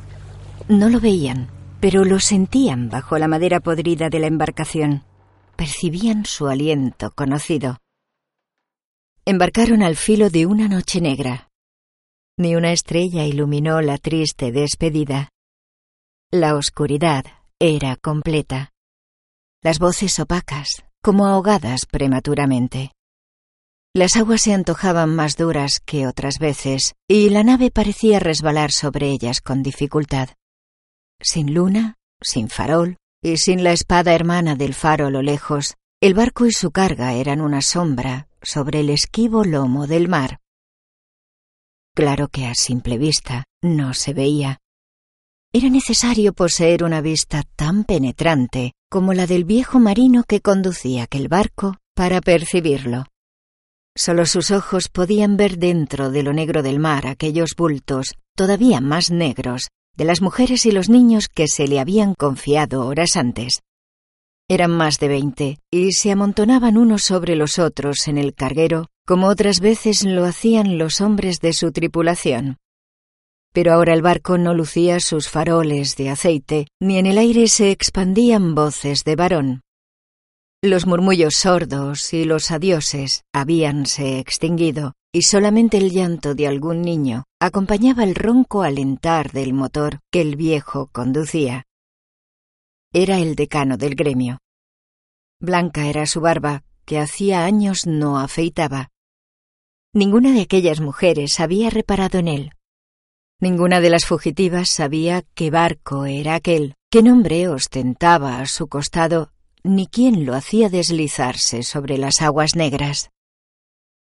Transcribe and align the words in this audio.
No 0.69 0.89
lo 0.89 0.99
veían, 0.99 1.49
pero 1.79 2.05
lo 2.05 2.19
sentían 2.19 2.89
bajo 2.89 3.19
la 3.19 3.29
madera 3.29 3.61
podrida 3.61 4.11
de 4.11 4.19
la 4.19 4.27
embarcación. 4.27 5.05
Percibían 5.55 6.27
su 6.27 6.49
aliento 6.49 7.13
conocido. 7.13 7.79
Embarcaron 9.25 9.85
al 9.85 9.95
filo 9.95 10.29
de 10.29 10.47
una 10.47 10.67
noche 10.67 11.01
negra. 11.01 11.49
Ni 12.37 12.57
una 12.57 12.73
estrella 12.73 13.25
iluminó 13.25 13.81
la 13.81 13.97
triste 13.97 14.51
despedida. 14.51 15.29
La 16.33 16.57
oscuridad 16.57 17.25
era 17.61 17.95
completa. 17.95 18.73
Las 19.63 19.79
voces 19.79 20.19
opacas, 20.19 20.85
como 21.01 21.27
ahogadas 21.27 21.87
prematuramente. 21.87 22.96
Las 23.97 24.15
aguas 24.17 24.43
se 24.43 24.53
antojaban 24.53 25.17
más 25.17 25.39
duras 25.39 25.81
que 25.83 26.07
otras 26.07 26.39
veces, 26.39 26.93
y 27.09 27.31
la 27.31 27.43
nave 27.43 27.71
parecía 27.71 28.19
resbalar 28.19 28.71
sobre 28.71 29.09
ellas 29.09 29.41
con 29.41 29.63
dificultad. 29.63 30.29
Sin 31.19 31.55
luna, 31.55 31.95
sin 32.21 32.51
farol, 32.51 32.99
y 33.23 33.39
sin 33.39 33.65
la 33.65 33.73
espada 33.73 34.13
hermana 34.13 34.55
del 34.55 34.75
faro 34.75 35.07
a 35.07 35.11
lo 35.11 35.23
lejos, 35.23 35.77
el 36.03 36.13
barco 36.13 36.45
y 36.45 36.53
su 36.53 36.73
carga 36.73 37.15
eran 37.15 37.41
una 37.41 37.63
sombra 37.63 38.29
sobre 38.43 38.81
el 38.81 38.91
esquivo 38.91 39.45
lomo 39.45 39.87
del 39.87 40.09
mar. 40.09 40.41
Claro 41.95 42.29
que 42.29 42.45
a 42.45 42.55
simple 42.55 42.99
vista 42.99 43.45
no 43.63 43.95
se 43.95 44.13
veía. 44.13 44.59
Era 45.55 45.71
necesario 45.71 46.35
poseer 46.35 46.85
una 46.85 47.01
vista 47.01 47.45
tan 47.57 47.85
penetrante 47.85 48.75
como 48.91 49.15
la 49.15 49.27
del 49.27 49.45
viejo 49.45 49.79
marino 49.79 50.23
que 50.25 50.43
conducía 50.43 51.05
aquel 51.05 51.29
barco 51.29 51.79
para 51.95 52.21
percibirlo. 52.21 53.07
Solo 53.99 54.27
sus 54.27 54.51
ojos 54.51 54.89
podían 54.91 55.39
ver 55.39 55.57
dentro 55.57 56.11
de 56.11 56.23
lo 56.23 56.35
negro 56.35 56.63
del 56.63 56.79
mar 56.79 57.07
aquellos 57.07 57.55
bultos, 57.57 58.15
todavía 58.37 58.83
más 58.83 59.11
negros, 59.11 59.69
de 59.97 60.05
las 60.05 60.21
mujeres 60.21 60.67
y 60.67 60.71
los 60.71 60.91
niños 60.91 61.29
que 61.29 61.49
se 61.49 61.67
le 61.67 61.81
habían 61.81 62.15
confiado 62.15 62.87
horas 62.87 63.17
antes. 63.17 63.63
Eran 64.49 64.71
más 64.71 65.01
de 65.01 65.09
veinte, 65.09 65.59
y 65.73 65.93
se 65.93 66.13
amontonaban 66.13 66.77
unos 66.77 67.05
sobre 67.05 67.37
los 67.37 67.59
otros 67.59 68.07
en 68.07 68.19
el 68.19 68.35
carguero, 68.35 68.89
como 69.07 69.29
otras 69.29 69.61
veces 69.61 70.05
lo 70.05 70.27
hacían 70.27 70.77
los 70.77 71.01
hombres 71.01 71.41
de 71.41 71.55
su 71.55 71.73
tripulación. 71.73 72.59
Pero 73.55 73.73
ahora 73.73 73.95
el 73.95 74.03
barco 74.03 74.37
no 74.37 74.53
lucía 74.53 75.01
sus 75.01 75.31
faroles 75.31 75.97
de 75.97 76.11
aceite, 76.11 76.67
ni 76.83 76.99
en 76.99 77.07
el 77.07 77.17
aire 77.17 77.49
se 77.49 77.71
expandían 77.71 78.55
voces 78.55 79.05
de 79.05 79.17
varón. 79.17 79.63
Los 80.63 80.87
murmullos 80.87 81.37
sordos 81.37 82.15
y 82.15 82.25
los 82.25 82.51
adioses 82.51 83.25
habíanse 83.33 84.19
extinguido, 84.19 84.95
y 85.13 85.23
solamente 85.23 85.77
el 85.77 85.91
llanto 85.91 86.35
de 86.35 86.47
algún 86.47 86.81
niño 86.81 87.25
acompañaba 87.41 88.05
el 88.05 88.15
ronco 88.15 88.63
alentar 88.63 89.33
del 89.33 89.53
motor 89.53 90.01
que 90.11 90.23
el 90.23 90.37
viejo 90.37 90.89
conducía. 90.93 91.65
Era 92.93 93.19
el 93.19 93.35
decano 93.35 93.77
del 93.77 93.95
gremio. 93.95 94.39
Blanca 95.41 95.87
era 95.87 96.07
su 96.07 96.23
barba, 96.23 96.65
que 96.87 96.99
hacía 96.99 97.45
años 97.45 97.87
no 97.87 98.19
afeitaba. 98.19 98.89
Ninguna 99.93 100.33
de 100.33 100.41
aquellas 100.41 100.81
mujeres 100.81 101.39
había 101.39 101.69
reparado 101.69 102.19
en 102.19 102.29
él. 102.29 102.53
Ninguna 103.41 103.81
de 103.81 103.91
las 103.91 104.07
fugitivas 104.07 104.71
sabía 104.71 105.23
qué 105.35 105.51
barco 105.51 106.07
era 106.07 106.35
aquel, 106.35 106.75
qué 106.91 107.03
nombre 107.03 107.49
ostentaba 107.49 108.41
a 108.41 108.47
su 108.47 108.69
costado 108.69 109.36
ni 109.67 109.87
quién 109.87 110.25
lo 110.25 110.35
hacía 110.35 110.69
deslizarse 110.69 111.63
sobre 111.63 111.99
las 111.99 112.23
aguas 112.23 112.55
negras. 112.55 113.11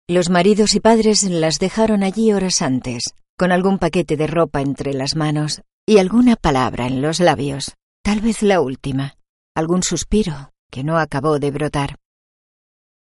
Los 0.08 0.28
maridos 0.28 0.74
y 0.74 0.80
padres 0.80 1.22
las 1.22 1.58
dejaron 1.58 2.02
allí 2.02 2.32
horas 2.32 2.60
antes, 2.60 3.14
con 3.38 3.52
algún 3.52 3.78
paquete 3.78 4.16
de 4.16 4.26
ropa 4.26 4.60
entre 4.60 4.92
las 4.92 5.14
manos 5.14 5.62
y 5.86 5.98
alguna 5.98 6.36
palabra 6.36 6.86
en 6.86 7.00
los 7.00 7.20
labios, 7.20 7.76
tal 8.02 8.20
vez 8.20 8.42
la 8.42 8.60
última, 8.60 9.16
algún 9.54 9.82
suspiro 9.82 10.52
que 10.70 10.82
no 10.82 10.98
acabó 10.98 11.38
de 11.38 11.50
brotar. 11.50 11.98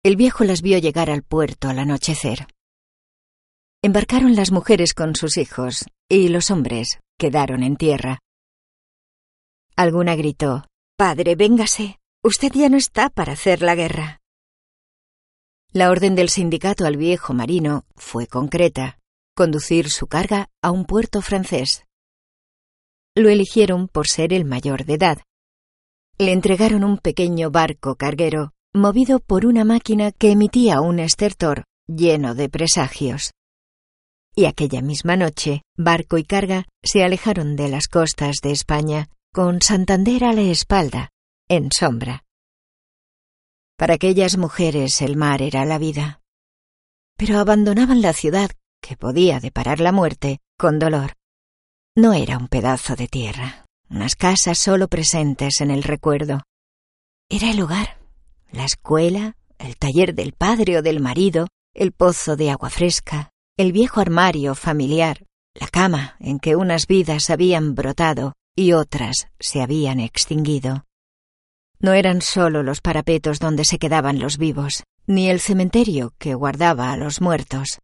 El 0.03 0.15
viejo 0.15 0.43
las 0.43 0.61
vio 0.61 0.77
llegar 0.79 1.09
al 1.09 1.23
puerto 1.23 1.69
al 1.69 1.79
anochecer. 1.79 2.47
Embarcaron 3.83 4.35
las 4.35 4.51
mujeres 4.51 4.93
con 4.93 5.15
sus 5.15 5.37
hijos 5.37 5.85
y 6.09 6.27
los 6.27 6.51
hombres 6.51 6.99
quedaron 7.17 7.63
en 7.63 7.77
tierra. 7.77 8.19
Alguna 9.75 10.15
gritó 10.15 10.65
Padre, 10.97 11.35
véngase. 11.35 12.00
Usted 12.23 12.51
ya 12.53 12.69
no 12.69 12.77
está 12.77 13.09
para 13.09 13.33
hacer 13.33 13.63
la 13.63 13.73
guerra. 13.73 14.21
La 15.73 15.89
orden 15.89 16.13
del 16.13 16.29
sindicato 16.29 16.85
al 16.85 16.95
viejo 16.95 17.33
marino 17.33 17.85
fue 17.95 18.27
concreta, 18.27 18.99
conducir 19.35 19.89
su 19.89 20.05
carga 20.05 20.47
a 20.61 20.69
un 20.69 20.85
puerto 20.85 21.21
francés. 21.21 21.83
Lo 23.15 23.29
eligieron 23.29 23.87
por 23.87 24.07
ser 24.07 24.33
el 24.33 24.45
mayor 24.45 24.85
de 24.85 24.93
edad. 24.93 25.21
Le 26.19 26.31
entregaron 26.31 26.83
un 26.83 26.99
pequeño 26.99 27.49
barco 27.49 27.95
carguero, 27.95 28.51
movido 28.71 29.19
por 29.19 29.47
una 29.47 29.65
máquina 29.65 30.11
que 30.11 30.29
emitía 30.29 30.79
un 30.79 30.99
estertor 30.99 31.63
lleno 31.87 32.35
de 32.35 32.49
presagios. 32.49 33.31
Y 34.35 34.45
aquella 34.45 34.83
misma 34.83 35.17
noche, 35.17 35.63
barco 35.75 36.19
y 36.19 36.23
carga 36.23 36.65
se 36.83 37.03
alejaron 37.03 37.55
de 37.55 37.69
las 37.69 37.87
costas 37.87 38.37
de 38.43 38.51
España, 38.51 39.09
con 39.33 39.61
Santander 39.61 40.23
a 40.23 40.33
la 40.33 40.41
espalda, 40.41 41.10
en 41.51 41.67
sombra. 41.69 42.23
Para 43.77 43.95
aquellas 43.95 44.37
mujeres 44.37 45.01
el 45.01 45.17
mar 45.17 45.41
era 45.41 45.65
la 45.65 45.79
vida. 45.79 46.21
Pero 47.17 47.39
abandonaban 47.39 48.01
la 48.01 48.13
ciudad, 48.13 48.51
que 48.81 48.95
podía 48.95 49.41
deparar 49.41 49.81
la 49.81 49.91
muerte, 49.91 50.39
con 50.57 50.79
dolor. 50.79 51.17
No 51.93 52.13
era 52.13 52.37
un 52.37 52.47
pedazo 52.47 52.95
de 52.95 53.09
tierra, 53.09 53.65
unas 53.89 54.15
casas 54.15 54.59
solo 54.59 54.87
presentes 54.87 55.59
en 55.59 55.71
el 55.71 55.83
recuerdo. 55.83 56.43
Era 57.29 57.51
el 57.51 57.61
hogar, 57.61 57.99
la 58.53 58.63
escuela, 58.63 59.35
el 59.59 59.75
taller 59.75 60.15
del 60.15 60.31
padre 60.31 60.77
o 60.77 60.81
del 60.81 61.01
marido, 61.01 61.49
el 61.73 61.91
pozo 61.91 62.37
de 62.37 62.49
agua 62.49 62.69
fresca, 62.69 63.31
el 63.57 63.73
viejo 63.73 63.99
armario 63.99 64.55
familiar, 64.55 65.25
la 65.53 65.67
cama 65.67 66.15
en 66.21 66.39
que 66.39 66.55
unas 66.55 66.87
vidas 66.87 67.29
habían 67.29 67.75
brotado 67.75 68.35
y 68.55 68.71
otras 68.71 69.27
se 69.37 69.61
habían 69.61 69.99
extinguido. 69.99 70.85
No 71.81 71.93
eran 71.93 72.21
solo 72.21 72.61
los 72.61 72.79
parapetos 72.81 73.39
donde 73.39 73.65
se 73.65 73.79
quedaban 73.79 74.19
los 74.19 74.37
vivos, 74.37 74.83
ni 75.07 75.29
el 75.29 75.39
cementerio 75.39 76.13
que 76.19 76.35
guardaba 76.35 76.91
a 76.91 76.97
los 76.97 77.21
muertos. 77.21 77.79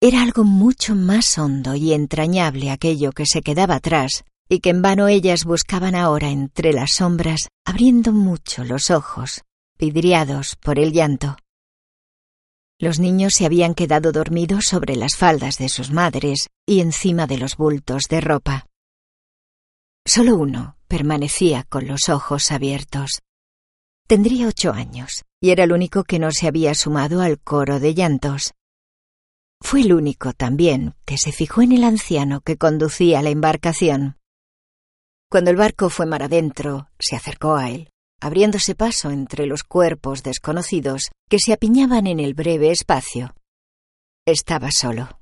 Era 0.00 0.22
algo 0.22 0.44
mucho 0.44 0.94
más 0.94 1.36
hondo 1.36 1.74
y 1.74 1.92
entrañable 1.92 2.70
aquello 2.70 3.12
que 3.12 3.26
se 3.26 3.42
quedaba 3.42 3.76
atrás 3.76 4.24
y 4.48 4.60
que 4.60 4.70
en 4.70 4.82
vano 4.82 5.08
ellas 5.08 5.44
buscaban 5.44 5.94
ahora 5.94 6.30
entre 6.30 6.72
las 6.72 6.94
sombras, 6.96 7.48
abriendo 7.64 8.12
mucho 8.12 8.64
los 8.64 8.90
ojos, 8.90 9.42
vidriados 9.78 10.56
por 10.56 10.78
el 10.78 10.92
llanto. 10.92 11.36
Los 12.80 12.98
niños 12.98 13.34
se 13.34 13.44
habían 13.44 13.74
quedado 13.74 14.10
dormidos 14.10 14.64
sobre 14.64 14.96
las 14.96 15.16
faldas 15.16 15.58
de 15.58 15.68
sus 15.68 15.90
madres 15.90 16.48
y 16.66 16.80
encima 16.80 17.26
de 17.26 17.36
los 17.36 17.56
bultos 17.56 18.04
de 18.08 18.20
ropa. 18.22 18.69
Solo 20.06 20.36
uno 20.36 20.76
permanecía 20.88 21.64
con 21.64 21.86
los 21.86 22.08
ojos 22.08 22.50
abiertos. 22.50 23.20
Tendría 24.06 24.48
ocho 24.48 24.72
años, 24.72 25.22
y 25.40 25.50
era 25.50 25.64
el 25.64 25.72
único 25.72 26.04
que 26.04 26.18
no 26.18 26.32
se 26.32 26.48
había 26.48 26.74
sumado 26.74 27.20
al 27.20 27.38
coro 27.38 27.78
de 27.78 27.94
llantos. 27.94 28.52
Fue 29.62 29.82
el 29.82 29.92
único 29.92 30.32
también 30.32 30.94
que 31.04 31.18
se 31.18 31.32
fijó 31.32 31.62
en 31.62 31.72
el 31.72 31.84
anciano 31.84 32.40
que 32.40 32.56
conducía 32.56 33.22
la 33.22 33.30
embarcación. 33.30 34.16
Cuando 35.30 35.50
el 35.50 35.56
barco 35.56 35.90
fue 35.90 36.06
mar 36.06 36.24
adentro, 36.24 36.88
se 36.98 37.14
acercó 37.14 37.54
a 37.54 37.70
él, 37.70 37.90
abriéndose 38.20 38.74
paso 38.74 39.10
entre 39.10 39.46
los 39.46 39.62
cuerpos 39.62 40.22
desconocidos 40.22 41.10
que 41.28 41.38
se 41.38 41.52
apiñaban 41.52 42.06
en 42.06 42.18
el 42.18 42.34
breve 42.34 42.70
espacio. 42.70 43.34
Estaba 44.26 44.70
solo. 44.72 45.20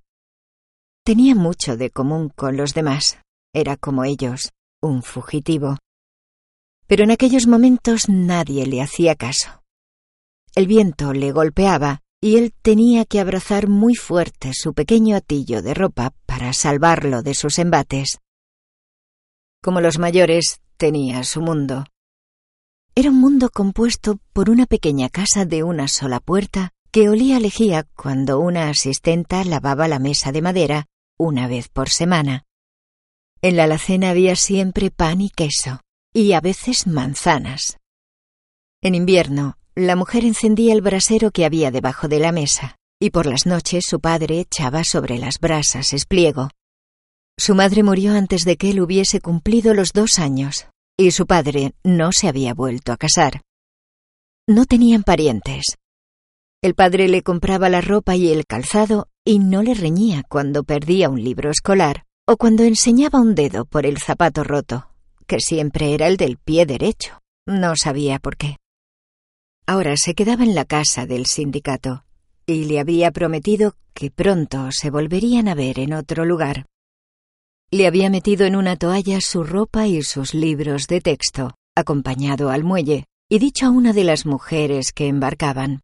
Tenía 1.05 1.35
mucho 1.35 1.77
de 1.77 1.91
común 1.91 2.31
con 2.31 2.57
los 2.57 2.75
demás. 2.75 3.19
Era 3.55 3.77
como 3.77 4.05
ellos, 4.05 4.51
un 4.81 5.03
fugitivo. 5.03 5.79
Pero 6.87 7.05
en 7.05 7.11
aquellos 7.11 7.47
momentos 7.47 8.09
nadie 8.09 8.67
le 8.67 8.81
hacía 8.81 9.15
caso. 9.15 9.63
El 10.55 10.67
viento 10.67 11.13
le 11.13 11.33
golpeaba 11.33 12.01
y 12.21 12.37
él 12.37 12.53
tenía 12.63 13.05
que 13.05 13.21
abrazar 13.21 13.69
muy 13.69 13.95
fuerte 13.95 14.53
su 14.53 14.75
pequeño 14.75 15.17
atillo 15.17 15.63
de 15.63 15.75
ropa 15.75 16.15
para 16.27 16.53
salvarlo 16.53 17.23
de 17.23 17.35
sus 17.35 17.59
embates. 17.59 18.19
Como 19.63 19.81
los 19.81 19.99
mayores, 19.99 20.61
tenía 20.77 21.23
su 21.25 21.41
mundo. 21.41 21.85
Era 22.95 23.11
un 23.11 23.21
mundo 23.21 23.51
compuesto 23.51 24.19
por 24.33 24.51
una 24.51 24.67
pequeña 24.67 25.09
casa 25.09 25.45
de 25.45 25.63
una 25.63 25.87
sola 25.87 26.19
puerta 26.19 26.73
que 26.91 27.09
olía 27.09 27.39
lejía 27.39 27.87
cuando 27.95 28.41
una 28.41 28.71
asistenta 28.71 29.45
lavaba 29.45 29.87
la 29.87 29.99
mesa 29.99 30.33
de 30.33 30.43
madera 30.43 30.87
una 31.17 31.47
vez 31.47 31.69
por 31.69 31.91
semana. 31.91 32.48
En 33.41 33.57
la 33.57 33.65
alacena 33.65 34.11
había 34.11 34.35
siempre 34.35 34.91
pan 34.91 35.21
y 35.21 35.31
queso, 35.31 35.81
y 36.13 36.33
a 36.33 36.41
veces 36.41 36.89
manzanas. 36.89 37.79
En 38.83 38.97
invierno, 38.97 39.57
la 39.77 39.95
mujer 39.95 40.25
encendía 40.25 40.73
el 40.73 40.81
brasero 40.81 41.31
que 41.31 41.45
había 41.45 41.71
debajo 41.71 42.09
de 42.09 42.19
la 42.19 42.33
mesa, 42.33 42.77
y 43.01 43.11
por 43.11 43.27
las 43.27 43.47
noches 43.47 43.85
su 43.87 44.01
padre 44.01 44.41
echaba 44.41 44.83
sobre 44.83 45.19
las 45.19 45.39
brasas 45.39 45.93
espliego. 45.93 46.49
Su 47.39 47.55
madre 47.55 47.85
murió 47.85 48.15
antes 48.15 48.45
de 48.45 48.57
que 48.57 48.71
él 48.71 48.81
hubiese 48.81 49.21
cumplido 49.21 49.73
los 49.73 49.93
dos 49.93 50.19
años, 50.19 50.67
y 50.97 51.13
su 51.13 51.27
padre 51.27 51.75
no 51.85 52.11
se 52.11 52.27
había 52.27 52.55
vuelto 52.55 52.91
a 52.91 52.97
casar. 52.97 53.43
No 54.49 54.65
tenían 54.65 55.05
parientes. 55.05 55.77
El 56.61 56.75
padre 56.75 57.07
le 57.07 57.23
compraba 57.23 57.69
la 57.69 57.83
ropa 57.83 58.17
y 58.17 58.33
el 58.33 58.47
calzado 58.47 59.09
y 59.25 59.39
no 59.39 59.63
le 59.63 59.75
reñía 59.75 60.25
cuando 60.29 60.65
perdía 60.65 61.09
un 61.09 61.23
libro 61.23 61.53
escolar 61.53 62.08
o 62.31 62.37
cuando 62.37 62.65
enseñaba 62.65 63.21
un 63.21 63.35
dedo 63.35 63.65
por 63.65 63.87
el 63.87 63.97
zapato 63.97 64.45
roto, 64.45 64.91
que 65.27 65.41
siempre 65.41 65.95
era 65.95 66.09
el 66.09 66.19
del 66.19 66.37
pie 66.37 66.67
derecho. 66.67 67.21
No 67.47 67.75
sabía 67.75 68.19
por 68.19 68.37
qué. 68.37 68.59
Ahora 69.67 69.95
se 69.97 70.15
quedaba 70.15 70.45
en 70.45 70.55
la 70.55 70.67
casa 70.67 71.07
del 71.07 71.25
sindicato 71.25 72.05
y 72.45 72.65
le 72.65 72.81
había 72.81 73.13
prometido 73.13 73.77
que 73.95 74.11
pronto 74.11 74.69
se 74.73 74.91
volverían 74.91 75.49
a 75.49 75.55
ver 75.55 75.79
en 75.79 75.95
otro 75.95 76.27
lugar. 76.27 76.67
Le 77.71 77.87
había 77.87 78.11
metido 78.11 78.45
en 78.45 78.57
una 78.57 78.77
toalla 78.77 79.23
su 79.23 79.43
ropa 79.43 79.87
y 79.87 80.03
sus 80.03 80.35
libros 80.35 80.87
de 80.87 81.01
texto, 81.01 81.55
acompañado 81.75 82.51
al 82.51 82.63
muelle, 82.63 83.05
y 83.31 83.39
dicho 83.39 83.67
a 83.67 83.71
una 83.71 83.95
de 83.95 84.05
las 84.05 84.27
mujeres 84.27 84.93
que 84.93 85.09
embarcaban, 85.09 85.81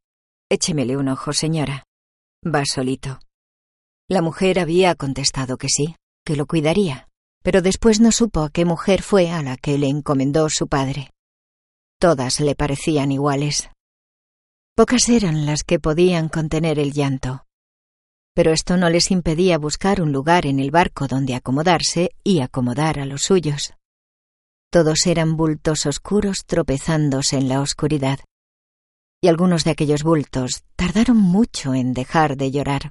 Échemele 0.51 0.97
un 0.99 1.09
ojo, 1.09 1.33
señora. 1.33 1.85
Va 2.47 2.65
solito. 2.67 3.19
La 4.09 4.21
mujer 4.21 4.59
había 4.59 4.95
contestado 4.95 5.57
que 5.57 5.69
sí, 5.69 5.95
que 6.25 6.37
lo 6.37 6.47
cuidaría, 6.47 7.09
pero 7.43 7.63
después 7.63 8.01
no 8.01 8.13
supo 8.13 8.41
a 8.41 8.51
qué 8.51 8.65
mujer 8.65 9.03
fue 9.03 9.31
a 9.31 9.43
la 9.43 9.57
que 9.57 9.79
le 9.79 9.89
encomendó 9.89 10.49
su 10.49 10.69
padre. 10.69 11.11
Todas 12.01 12.41
le 12.41 12.55
parecían 12.55 13.13
iguales. 13.13 13.71
Pocas 14.77 15.09
eran 15.09 15.47
las 15.47 15.63
que 15.63 15.79
podían 15.79 16.29
contener 16.29 16.79
el 16.79 16.93
llanto 16.93 17.45
pero 18.35 18.53
esto 18.53 18.77
no 18.77 18.91
les 18.91 19.11
impedía 19.13 19.59
buscar 19.59 20.03
un 20.03 20.13
lugar 20.13 20.45
en 20.45 20.59
el 20.59 20.73
barco 20.73 21.07
donde 21.07 21.37
acomodarse 21.37 22.11
y 22.25 22.41
acomodar 22.41 22.99
a 22.99 23.07
los 23.07 23.23
suyos. 23.23 23.75
Todos 24.71 25.07
eran 25.07 25.37
bultos 25.37 25.87
oscuros 25.87 26.45
tropezándose 26.45 27.37
en 27.37 27.49
la 27.49 27.61
oscuridad. 27.61 28.19
Y 29.23 29.29
algunos 29.29 29.63
de 29.63 29.71
aquellos 29.71 30.03
bultos 30.03 30.65
tardaron 30.75 31.17
mucho 31.17 31.75
en 31.75 31.95
dejar 31.95 32.37
de 32.37 32.51
llorar. 32.51 32.91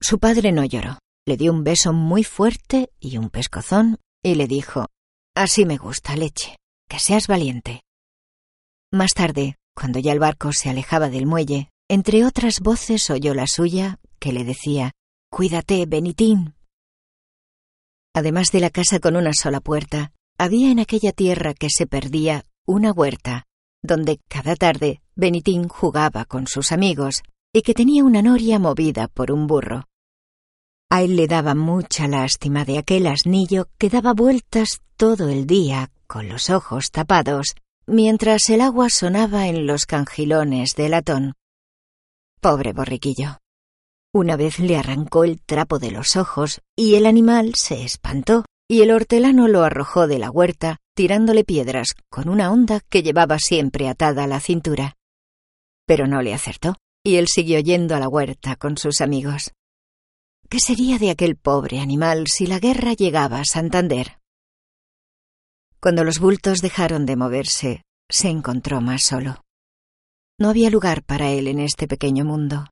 Su 0.00 0.18
padre 0.18 0.52
no 0.52 0.64
lloró, 0.66 0.98
le 1.26 1.36
dio 1.36 1.52
un 1.52 1.64
beso 1.64 1.92
muy 1.92 2.22
fuerte 2.22 2.90
y 3.00 3.18
un 3.18 3.30
pescozón 3.30 3.98
y 4.22 4.36
le 4.36 4.46
dijo, 4.46 4.86
Así 5.34 5.66
me 5.66 5.76
gusta, 5.76 6.16
leche, 6.16 6.56
que 6.88 7.00
seas 7.00 7.26
valiente. 7.26 7.82
Más 8.92 9.12
tarde, 9.12 9.56
cuando 9.74 9.98
ya 9.98 10.12
el 10.12 10.20
barco 10.20 10.52
se 10.52 10.70
alejaba 10.70 11.10
del 11.10 11.26
muelle, 11.26 11.68
entre 11.88 12.24
otras 12.24 12.60
voces 12.60 13.10
oyó 13.10 13.34
la 13.34 13.46
suya, 13.46 13.98
que 14.20 14.32
le 14.32 14.44
decía 14.44 14.92
Cuídate, 15.30 15.84
Benitín. 15.86 16.54
Además 18.14 18.50
de 18.52 18.60
la 18.60 18.70
casa 18.70 19.00
con 19.00 19.16
una 19.16 19.32
sola 19.34 19.60
puerta, 19.60 20.12
había 20.38 20.70
en 20.70 20.78
aquella 20.78 21.12
tierra 21.12 21.54
que 21.54 21.68
se 21.70 21.86
perdía 21.86 22.44
una 22.66 22.92
huerta, 22.92 23.44
donde 23.82 24.20
cada 24.28 24.54
tarde 24.54 25.02
Benitín 25.16 25.68
jugaba 25.68 26.24
con 26.24 26.46
sus 26.46 26.72
amigos 26.72 27.22
y 27.52 27.62
que 27.62 27.74
tenía 27.74 28.04
una 28.04 28.22
noria 28.22 28.58
movida 28.58 29.08
por 29.08 29.32
un 29.32 29.46
burro. 29.46 29.84
A 30.90 31.02
él 31.02 31.16
le 31.16 31.26
daba 31.26 31.54
mucha 31.54 32.06
lástima 32.06 32.64
de 32.64 32.78
aquel 32.78 33.06
asnillo 33.06 33.68
que 33.78 33.90
daba 33.90 34.12
vueltas 34.12 34.80
todo 34.96 35.28
el 35.28 35.46
día 35.46 35.90
con 36.06 36.28
los 36.28 36.48
ojos 36.48 36.90
tapados, 36.92 37.56
mientras 37.86 38.48
el 38.50 38.60
agua 38.60 38.88
sonaba 38.88 39.48
en 39.48 39.66
los 39.66 39.86
cangilones 39.86 40.74
de 40.76 40.88
latón. 40.88 41.34
Pobre 42.40 42.72
borriquillo. 42.72 43.38
Una 44.14 44.36
vez 44.36 44.60
le 44.60 44.76
arrancó 44.76 45.24
el 45.24 45.40
trapo 45.42 45.78
de 45.78 45.90
los 45.90 46.16
ojos 46.16 46.60
y 46.76 46.94
el 46.94 47.06
animal 47.06 47.54
se 47.56 47.82
espantó 47.82 48.44
y 48.68 48.82
el 48.82 48.92
hortelano 48.92 49.48
lo 49.48 49.64
arrojó 49.64 50.06
de 50.06 50.18
la 50.18 50.30
huerta 50.30 50.78
tirándole 50.94 51.44
piedras 51.44 51.94
con 52.08 52.28
una 52.28 52.50
onda 52.50 52.80
que 52.88 53.02
llevaba 53.02 53.38
siempre 53.38 53.88
atada 53.88 54.24
a 54.24 54.26
la 54.26 54.40
cintura. 54.40 54.94
Pero 55.86 56.06
no 56.06 56.22
le 56.22 56.32
acertó 56.32 56.76
y 57.04 57.16
él 57.16 57.28
siguió 57.28 57.60
yendo 57.60 57.94
a 57.94 58.00
la 58.00 58.08
huerta 58.08 58.56
con 58.56 58.78
sus 58.78 59.00
amigos. 59.00 59.52
¿Qué 60.48 60.60
sería 60.60 60.98
de 60.98 61.10
aquel 61.10 61.34
pobre 61.34 61.80
animal 61.80 62.26
si 62.28 62.46
la 62.46 62.60
guerra 62.60 62.92
llegaba 62.92 63.40
a 63.40 63.44
Santander? 63.44 64.20
Cuando 65.80 66.04
los 66.04 66.20
bultos 66.20 66.60
dejaron 66.60 67.04
de 67.04 67.16
moverse, 67.16 67.82
se 68.08 68.28
encontró 68.28 68.80
más 68.80 69.02
solo. 69.02 69.42
No 70.38 70.48
había 70.48 70.70
lugar 70.70 71.02
para 71.02 71.30
él 71.30 71.48
en 71.48 71.58
este 71.58 71.88
pequeño 71.88 72.24
mundo. 72.24 72.66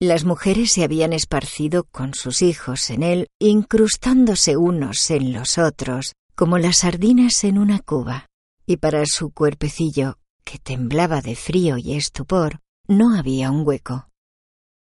Las 0.00 0.24
mujeres 0.24 0.72
se 0.72 0.82
habían 0.82 1.12
esparcido 1.12 1.84
con 1.84 2.14
sus 2.14 2.42
hijos 2.42 2.90
en 2.90 3.04
él, 3.04 3.28
incrustándose 3.38 4.56
unos 4.56 5.08
en 5.12 5.32
los 5.32 5.58
otros, 5.58 6.14
como 6.34 6.58
las 6.58 6.78
sardinas 6.78 7.44
en 7.44 7.58
una 7.58 7.78
cuba, 7.78 8.26
y 8.66 8.78
para 8.78 9.04
su 9.06 9.30
cuerpecillo, 9.30 10.16
que 10.44 10.58
temblaba 10.58 11.20
de 11.20 11.36
frío 11.36 11.78
y 11.78 11.94
estupor, 11.94 12.58
no 12.88 13.16
había 13.16 13.52
un 13.52 13.64
hueco. 13.64 14.08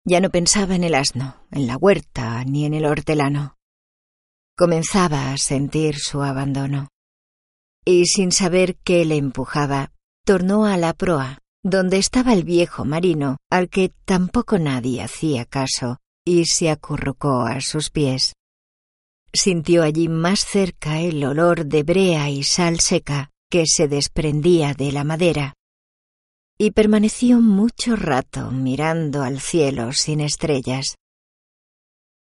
Ya 0.06 0.22
no 0.22 0.30
pensaba 0.30 0.76
en 0.76 0.84
el 0.84 0.96
asno, 0.96 1.36
en 1.52 1.68
la 1.68 1.78
huerta, 1.78 2.44
ni 2.46 2.66
en 2.66 2.74
el 2.74 2.86
hortelano. 2.86 3.58
Comenzaba 4.58 5.32
a 5.32 5.38
sentir 5.38 5.98
su 5.98 6.22
abandono. 6.22 6.90
Y 7.86 8.06
sin 8.06 8.32
saber 8.32 8.76
qué 8.84 9.06
le 9.06 9.18
empujaba, 9.18 9.92
tornó 10.26 10.66
a 10.66 10.78
la 10.78 10.94
proa, 10.94 11.40
donde 11.64 11.98
estaba 11.98 12.34
el 12.34 12.44
viejo 12.44 12.86
marino, 12.86 13.38
al 13.50 13.70
que 13.70 13.94
tampoco 14.06 14.58
nadie 14.60 15.02
hacía 15.02 15.46
caso, 15.46 15.98
y 16.26 16.46
se 16.46 16.70
acurrucó 16.70 17.42
a 17.42 17.62
sus 17.62 17.90
pies. 17.90 18.34
Sintió 19.34 19.84
allí 19.84 20.08
más 20.08 20.46
cerca 20.46 21.00
el 21.00 21.24
olor 21.24 21.66
de 21.66 21.84
brea 21.84 22.30
y 22.30 22.44
sal 22.44 22.80
seca 22.80 23.30
que 23.50 23.66
se 23.66 23.88
desprendía 23.88 24.74
de 24.74 24.92
la 24.92 25.04
madera, 25.04 25.54
y 26.62 26.72
permaneció 26.72 27.40
mucho 27.40 27.96
rato 27.96 28.52
mirando 28.52 29.24
al 29.24 29.40
cielo 29.40 29.94
sin 29.94 30.20
estrellas. 30.20 30.98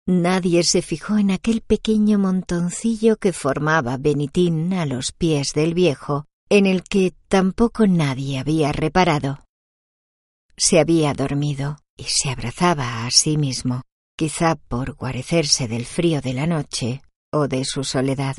Nadie 0.06 0.64
se 0.64 0.80
fijó 0.80 1.18
en 1.18 1.30
aquel 1.30 1.60
pequeño 1.60 2.18
montoncillo 2.18 3.18
que 3.18 3.32
formaba 3.34 3.98
Benitín 3.98 4.72
a 4.72 4.86
los 4.86 5.12
pies 5.12 5.52
del 5.52 5.74
viejo, 5.74 6.24
en 6.48 6.66
el 6.66 6.82
que 6.82 7.12
tampoco 7.28 7.86
nadie 7.86 8.38
había 8.38 8.72
reparado. 8.72 9.44
Se 10.56 10.80
había 10.80 11.12
dormido 11.12 11.76
y 11.96 12.04
se 12.04 12.30
abrazaba 12.30 13.06
a 13.06 13.10
sí 13.10 13.36
mismo, 13.36 13.82
quizá 14.16 14.56
por 14.56 14.94
guarecerse 14.94 15.68
del 15.68 15.84
frío 15.84 16.22
de 16.22 16.32
la 16.32 16.46
noche 16.46 17.02
o 17.30 17.48
de 17.48 17.64
su 17.64 17.84
soledad. 17.84 18.36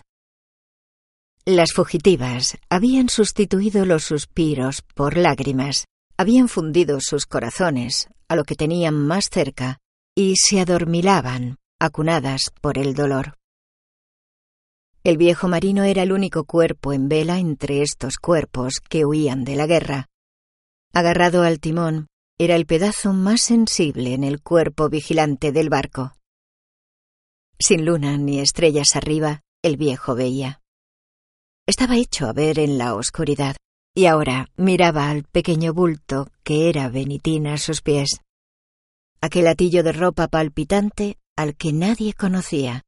Las 1.46 1.74
fugitivas 1.74 2.58
habían 2.70 3.10
sustituido 3.10 3.86
los 3.86 4.06
suspiros 4.06 4.82
por 4.82 5.18
lágrimas, 5.18 5.88
habían 6.16 6.48
fundido 6.48 7.02
sus 7.02 7.26
corazones 7.26 8.08
a 8.30 8.38
lo 8.38 8.46
que 8.46 8.56
tenían 8.56 8.96
más 8.96 9.30
cerca 9.30 9.80
y 10.16 10.36
se 10.38 10.62
adormilaban, 10.62 11.58
acunadas 11.82 12.54
por 12.62 12.78
el 12.78 12.94
dolor. 12.94 13.36
El 15.04 15.18
viejo 15.18 15.50
marino 15.50 15.84
era 15.84 16.04
el 16.04 16.14
único 16.14 16.46
cuerpo 16.46 16.94
en 16.94 17.10
vela 17.10 17.40
entre 17.40 17.82
estos 17.82 18.16
cuerpos 18.20 18.76
que 18.80 19.04
huían 19.04 19.44
de 19.44 19.58
la 19.58 19.68
guerra. 19.68 20.08
Agarrado 20.94 21.44
al 21.44 21.60
timón, 21.60 22.08
era 22.38 22.56
el 22.56 22.66
pedazo 22.66 23.12
más 23.12 23.42
sensible 23.42 24.14
en 24.14 24.24
el 24.24 24.42
cuerpo 24.42 24.88
vigilante 24.88 25.52
del 25.52 25.70
barco. 25.70 26.14
Sin 27.60 27.84
luna 27.84 28.18
ni 28.18 28.40
estrellas 28.40 28.96
arriba, 28.96 29.42
el 29.62 29.76
viejo 29.76 30.16
veía. 30.16 30.63
Estaba 31.66 31.98
hecho 31.98 32.28
a 32.28 32.34
ver 32.34 32.60
en 32.60 32.78
la 32.78 32.94
oscuridad, 32.94 33.56
y 33.96 34.08
ahora 34.08 34.50
miraba 34.58 35.10
al 35.10 35.24
pequeño 35.24 35.74
bulto 35.74 36.28
que 36.44 36.70
era 36.70 36.90
Benitín 36.90 37.48
a 37.48 37.58
sus 37.58 37.82
pies. 37.82 38.22
Aquel 39.22 39.48
atillo 39.48 39.84
de 39.84 39.94
ropa 39.94 40.28
palpitante 40.28 41.18
al 41.38 41.56
que 41.56 41.72
nadie 41.72 42.14
conocía, 42.14 42.84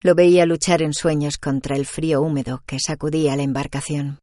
lo 0.00 0.14
veía 0.14 0.46
luchar 0.46 0.82
en 0.82 0.94
sueños 0.94 1.38
contra 1.38 1.74
el 1.74 1.86
frío 1.86 2.22
húmedo 2.22 2.62
que 2.66 2.78
sacudía 2.78 3.34
la 3.34 3.42
embarcación. 3.42 4.20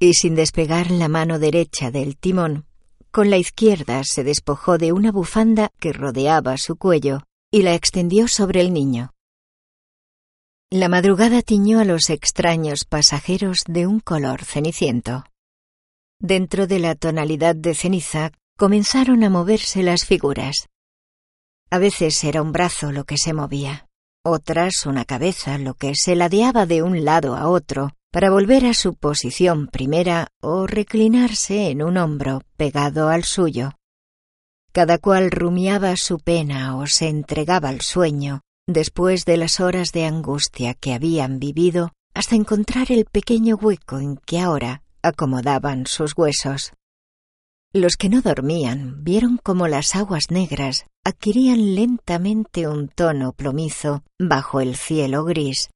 Y 0.00 0.14
sin 0.14 0.34
despegar 0.34 0.90
la 0.90 1.06
mano 1.08 1.38
derecha 1.38 1.92
del 1.92 2.16
timón, 2.16 2.66
con 3.12 3.30
la 3.30 3.36
izquierda 3.36 4.02
se 4.04 4.24
despojó 4.24 4.78
de 4.78 4.92
una 4.92 5.12
bufanda 5.12 5.70
que 5.78 5.92
rodeaba 5.92 6.56
su 6.56 6.76
cuello 6.76 7.22
y 7.52 7.62
la 7.62 7.74
extendió 7.74 8.26
sobre 8.26 8.62
el 8.62 8.72
niño. 8.72 9.12
La 10.74 10.88
madrugada 10.88 11.42
tiñó 11.42 11.80
a 11.80 11.84
los 11.84 12.08
extraños 12.08 12.86
pasajeros 12.86 13.64
de 13.68 13.86
un 13.86 14.00
color 14.00 14.42
ceniciento. 14.42 15.22
Dentro 16.18 16.66
de 16.66 16.78
la 16.78 16.94
tonalidad 16.94 17.54
de 17.54 17.74
ceniza 17.74 18.32
comenzaron 18.56 19.22
a 19.22 19.28
moverse 19.28 19.82
las 19.82 20.06
figuras. 20.06 20.70
A 21.68 21.76
veces 21.76 22.24
era 22.24 22.40
un 22.40 22.52
brazo 22.52 22.90
lo 22.90 23.04
que 23.04 23.18
se 23.18 23.34
movía, 23.34 23.86
otras 24.24 24.86
una 24.86 25.04
cabeza, 25.04 25.58
lo 25.58 25.74
que 25.74 25.92
se 25.94 26.16
ladeaba 26.16 26.64
de 26.64 26.82
un 26.82 27.04
lado 27.04 27.36
a 27.36 27.48
otro 27.48 27.90
para 28.10 28.30
volver 28.30 28.64
a 28.64 28.72
su 28.72 28.94
posición 28.94 29.66
primera 29.66 30.28
o 30.40 30.66
reclinarse 30.66 31.68
en 31.68 31.82
un 31.82 31.98
hombro 31.98 32.40
pegado 32.56 33.10
al 33.10 33.24
suyo. 33.24 33.72
Cada 34.72 34.96
cual 34.96 35.32
rumiaba 35.32 35.98
su 35.98 36.18
pena 36.18 36.78
o 36.78 36.86
se 36.86 37.10
entregaba 37.10 37.68
al 37.68 37.82
sueño 37.82 38.40
después 38.66 39.24
de 39.24 39.36
las 39.36 39.60
horas 39.60 39.92
de 39.92 40.04
angustia 40.04 40.74
que 40.74 40.94
habían 40.94 41.38
vivido 41.38 41.92
hasta 42.14 42.36
encontrar 42.36 42.92
el 42.92 43.04
pequeño 43.06 43.56
hueco 43.56 43.98
en 43.98 44.16
que 44.16 44.40
ahora 44.40 44.82
acomodaban 45.02 45.86
sus 45.86 46.16
huesos. 46.16 46.72
Los 47.74 47.96
que 47.96 48.10
no 48.10 48.20
dormían 48.20 49.02
vieron 49.02 49.38
cómo 49.42 49.66
las 49.66 49.96
aguas 49.96 50.30
negras 50.30 50.84
adquirían 51.04 51.74
lentamente 51.74 52.68
un 52.68 52.88
tono 52.88 53.32
plomizo 53.32 54.04
bajo 54.18 54.60
el 54.60 54.76
cielo 54.76 55.24
gris. 55.24 55.70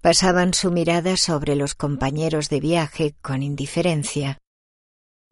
Pasaban 0.00 0.54
su 0.54 0.70
mirada 0.70 1.16
sobre 1.16 1.56
los 1.56 1.74
compañeros 1.74 2.48
de 2.48 2.60
viaje 2.60 3.14
con 3.20 3.42
indiferencia. 3.42 4.38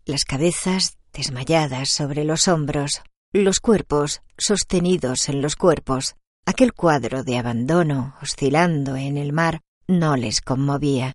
Las 0.05 0.25
cabezas 0.25 0.99
desmayadas 1.12 1.88
sobre 1.88 2.25
los 2.25 2.49
hombros, 2.49 3.02
los 3.33 3.61
cuerpos 3.61 4.23
sostenidos 4.38 5.29
en 5.29 5.40
los 5.40 5.55
cuerpos, 5.55 6.17
aquel 6.50 6.75
cuadro 6.75 7.23
de 7.23 7.38
abandono 7.38 8.16
oscilando 8.21 8.97
en 8.97 9.16
el 9.16 9.33
mar 9.33 9.61
no 9.87 10.16
les 10.16 10.40
conmovía. 10.40 11.14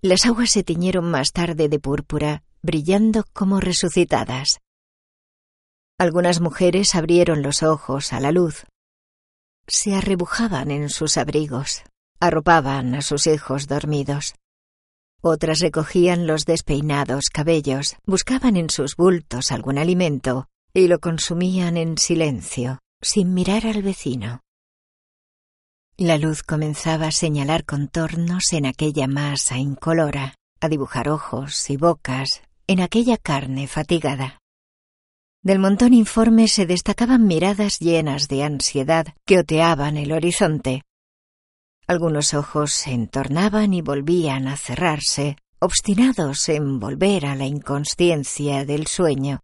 Las 0.00 0.24
aguas 0.24 0.50
se 0.50 0.64
tiñeron 0.64 1.10
más 1.10 1.32
tarde 1.32 1.68
de 1.68 1.78
púrpura 1.78 2.42
brillando 2.62 3.24
como 3.32 3.60
resucitadas. 3.60 4.60
Algunas 5.98 6.40
mujeres 6.40 6.94
abrieron 6.94 7.42
los 7.42 7.62
ojos 7.62 8.12
a 8.12 8.20
la 8.20 8.32
luz. 8.32 8.64
Se 9.66 9.94
arrebujaban 9.94 10.70
en 10.70 10.88
sus 10.88 11.16
abrigos, 11.16 11.82
arropaban 12.18 12.94
a 12.94 13.02
sus 13.02 13.26
hijos 13.26 13.66
dormidos. 13.66 14.34
Otras 15.22 15.58
recogían 15.58 16.26
los 16.26 16.44
despeinados 16.44 17.26
cabellos, 17.32 17.96
buscaban 18.06 18.56
en 18.56 18.70
sus 18.70 18.96
bultos 18.96 19.52
algún 19.52 19.76
alimento 19.78 20.48
y 20.72 20.88
lo 20.88 20.98
consumían 20.98 21.76
en 21.76 21.98
silencio, 21.98 22.80
sin 23.00 23.34
mirar 23.34 23.66
al 23.66 23.82
vecino. 23.82 24.42
La 25.98 26.18
luz 26.18 26.42
comenzaba 26.42 27.06
a 27.06 27.12
señalar 27.12 27.64
contornos 27.64 28.52
en 28.52 28.66
aquella 28.66 29.06
masa 29.06 29.58
incolora, 29.58 30.34
a 30.60 30.68
dibujar 30.68 31.08
ojos 31.08 31.70
y 31.70 31.76
bocas 31.76 32.42
en 32.66 32.80
aquella 32.80 33.16
carne 33.16 33.66
fatigada. 33.66 34.40
Del 35.42 35.58
montón 35.58 35.94
informe 35.94 36.48
se 36.48 36.66
destacaban 36.66 37.26
miradas 37.26 37.78
llenas 37.78 38.28
de 38.28 38.42
ansiedad 38.42 39.14
que 39.24 39.38
oteaban 39.38 39.96
el 39.96 40.12
horizonte. 40.12 40.82
Algunos 41.86 42.34
ojos 42.34 42.72
se 42.72 42.90
entornaban 42.90 43.72
y 43.72 43.80
volvían 43.80 44.48
a 44.48 44.56
cerrarse, 44.56 45.36
obstinados 45.60 46.48
en 46.48 46.80
volver 46.80 47.26
a 47.26 47.36
la 47.36 47.46
inconsciencia 47.46 48.64
del 48.64 48.88
sueño. 48.88 49.40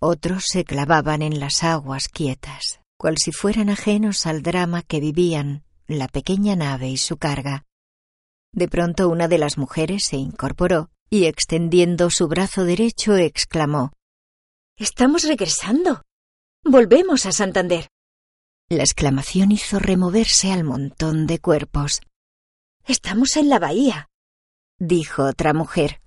Otros 0.00 0.44
se 0.46 0.64
clavaban 0.64 1.22
en 1.22 1.40
las 1.40 1.64
aguas 1.64 2.08
quietas, 2.08 2.80
cual 2.98 3.16
si 3.18 3.32
fueran 3.32 3.70
ajenos 3.70 4.26
al 4.26 4.42
drama 4.42 4.82
que 4.82 5.00
vivían 5.00 5.64
la 5.86 6.08
pequeña 6.08 6.54
nave 6.54 6.88
y 6.88 6.98
su 6.98 7.16
carga. 7.16 7.64
De 8.52 8.68
pronto 8.68 9.08
una 9.08 9.28
de 9.28 9.38
las 9.38 9.56
mujeres 9.56 10.04
se 10.04 10.16
incorporó 10.16 10.90
y 11.08 11.26
extendiendo 11.26 12.10
su 12.10 12.28
brazo 12.28 12.64
derecho 12.64 13.16
exclamó 13.16 13.92
Estamos 14.76 15.22
regresando. 15.22 16.02
Volvemos 16.62 17.24
a 17.24 17.32
Santander. 17.32 17.88
La 18.68 18.82
exclamación 18.82 19.52
hizo 19.52 19.78
removerse 19.78 20.52
al 20.52 20.64
montón 20.64 21.26
de 21.26 21.38
cuerpos. 21.38 22.02
Estamos 22.84 23.36
en 23.36 23.48
la 23.48 23.58
bahía, 23.58 24.08
dijo 24.78 25.24
otra 25.24 25.54
mujer. 25.54 26.00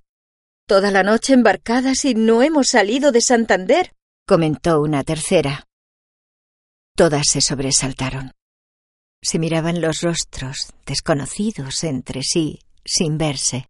Toda 0.70 0.92
la 0.92 1.02
noche 1.02 1.32
embarcadas 1.32 2.04
y 2.04 2.14
no 2.14 2.44
hemos 2.44 2.68
salido 2.68 3.10
de 3.10 3.20
Santander, 3.20 3.92
comentó 4.24 4.80
una 4.80 5.02
tercera. 5.02 5.66
Todas 6.96 7.26
se 7.28 7.40
sobresaltaron. 7.40 8.30
Se 9.20 9.40
miraban 9.40 9.80
los 9.80 10.02
rostros, 10.02 10.72
desconocidos 10.86 11.82
entre 11.82 12.22
sí, 12.22 12.60
sin 12.84 13.18
verse. 13.18 13.66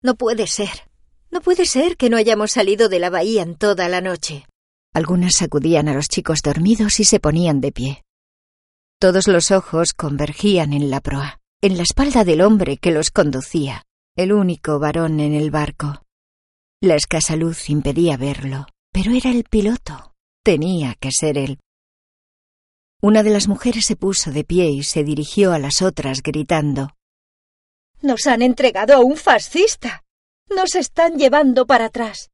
No 0.00 0.14
puede 0.14 0.46
ser. 0.46 0.88
No 1.32 1.40
puede 1.40 1.66
ser 1.66 1.96
que 1.96 2.10
no 2.10 2.16
hayamos 2.16 2.52
salido 2.52 2.88
de 2.88 3.00
la 3.00 3.10
bahía 3.10 3.42
en 3.42 3.56
toda 3.56 3.88
la 3.88 4.00
noche. 4.00 4.46
Algunas 4.94 5.34
sacudían 5.34 5.88
a 5.88 5.94
los 5.94 6.06
chicos 6.06 6.42
dormidos 6.42 7.00
y 7.00 7.04
se 7.04 7.18
ponían 7.18 7.60
de 7.60 7.72
pie. 7.72 8.04
Todos 9.00 9.26
los 9.26 9.50
ojos 9.50 9.94
convergían 9.94 10.74
en 10.74 10.90
la 10.90 11.00
proa, 11.00 11.40
en 11.60 11.76
la 11.76 11.82
espalda 11.82 12.22
del 12.22 12.42
hombre 12.42 12.76
que 12.76 12.92
los 12.92 13.10
conducía, 13.10 13.84
el 14.18 14.34
único 14.34 14.78
varón 14.78 15.20
en 15.20 15.32
el 15.32 15.50
barco. 15.50 16.02
La 16.82 16.96
escasa 16.96 17.36
luz 17.36 17.70
impedía 17.70 18.18
verlo, 18.18 18.66
pero 18.92 19.12
era 19.12 19.30
el 19.30 19.44
piloto. 19.44 20.14
Tenía 20.44 20.94
que 21.00 21.10
ser 21.12 21.38
él. 21.38 21.58
Una 23.00 23.22
de 23.22 23.30
las 23.30 23.48
mujeres 23.48 23.86
se 23.86 23.96
puso 23.96 24.30
de 24.30 24.44
pie 24.44 24.70
y 24.70 24.82
se 24.82 25.04
dirigió 25.04 25.52
a 25.52 25.58
las 25.58 25.80
otras 25.80 26.22
gritando 26.22 26.90
nos 28.00 28.26
han 28.26 28.42
entregado 28.42 28.94
a 28.94 29.00
un 29.00 29.16
fascista. 29.16 30.04
Nos 30.48 30.74
están 30.74 31.18
llevando 31.18 31.66
para 31.66 31.86
atrás. 31.86 32.30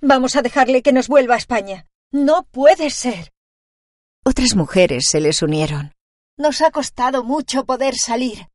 Vamos 0.00 0.36
a 0.36 0.42
dejarle 0.42 0.82
que 0.82 0.92
nos 0.92 1.08
vuelva 1.08 1.34
a 1.34 1.38
España. 1.38 1.86
No 2.12 2.44
puede 2.44 2.90
ser. 2.90 3.32
Otras 4.24 4.54
mujeres 4.54 5.06
se 5.08 5.20
les 5.20 5.42
unieron. 5.42 5.92
Nos 6.38 6.60
ha 6.60 6.70
costado 6.70 7.24
mucho 7.24 7.64
poder 7.64 7.94
salir. 7.96 8.48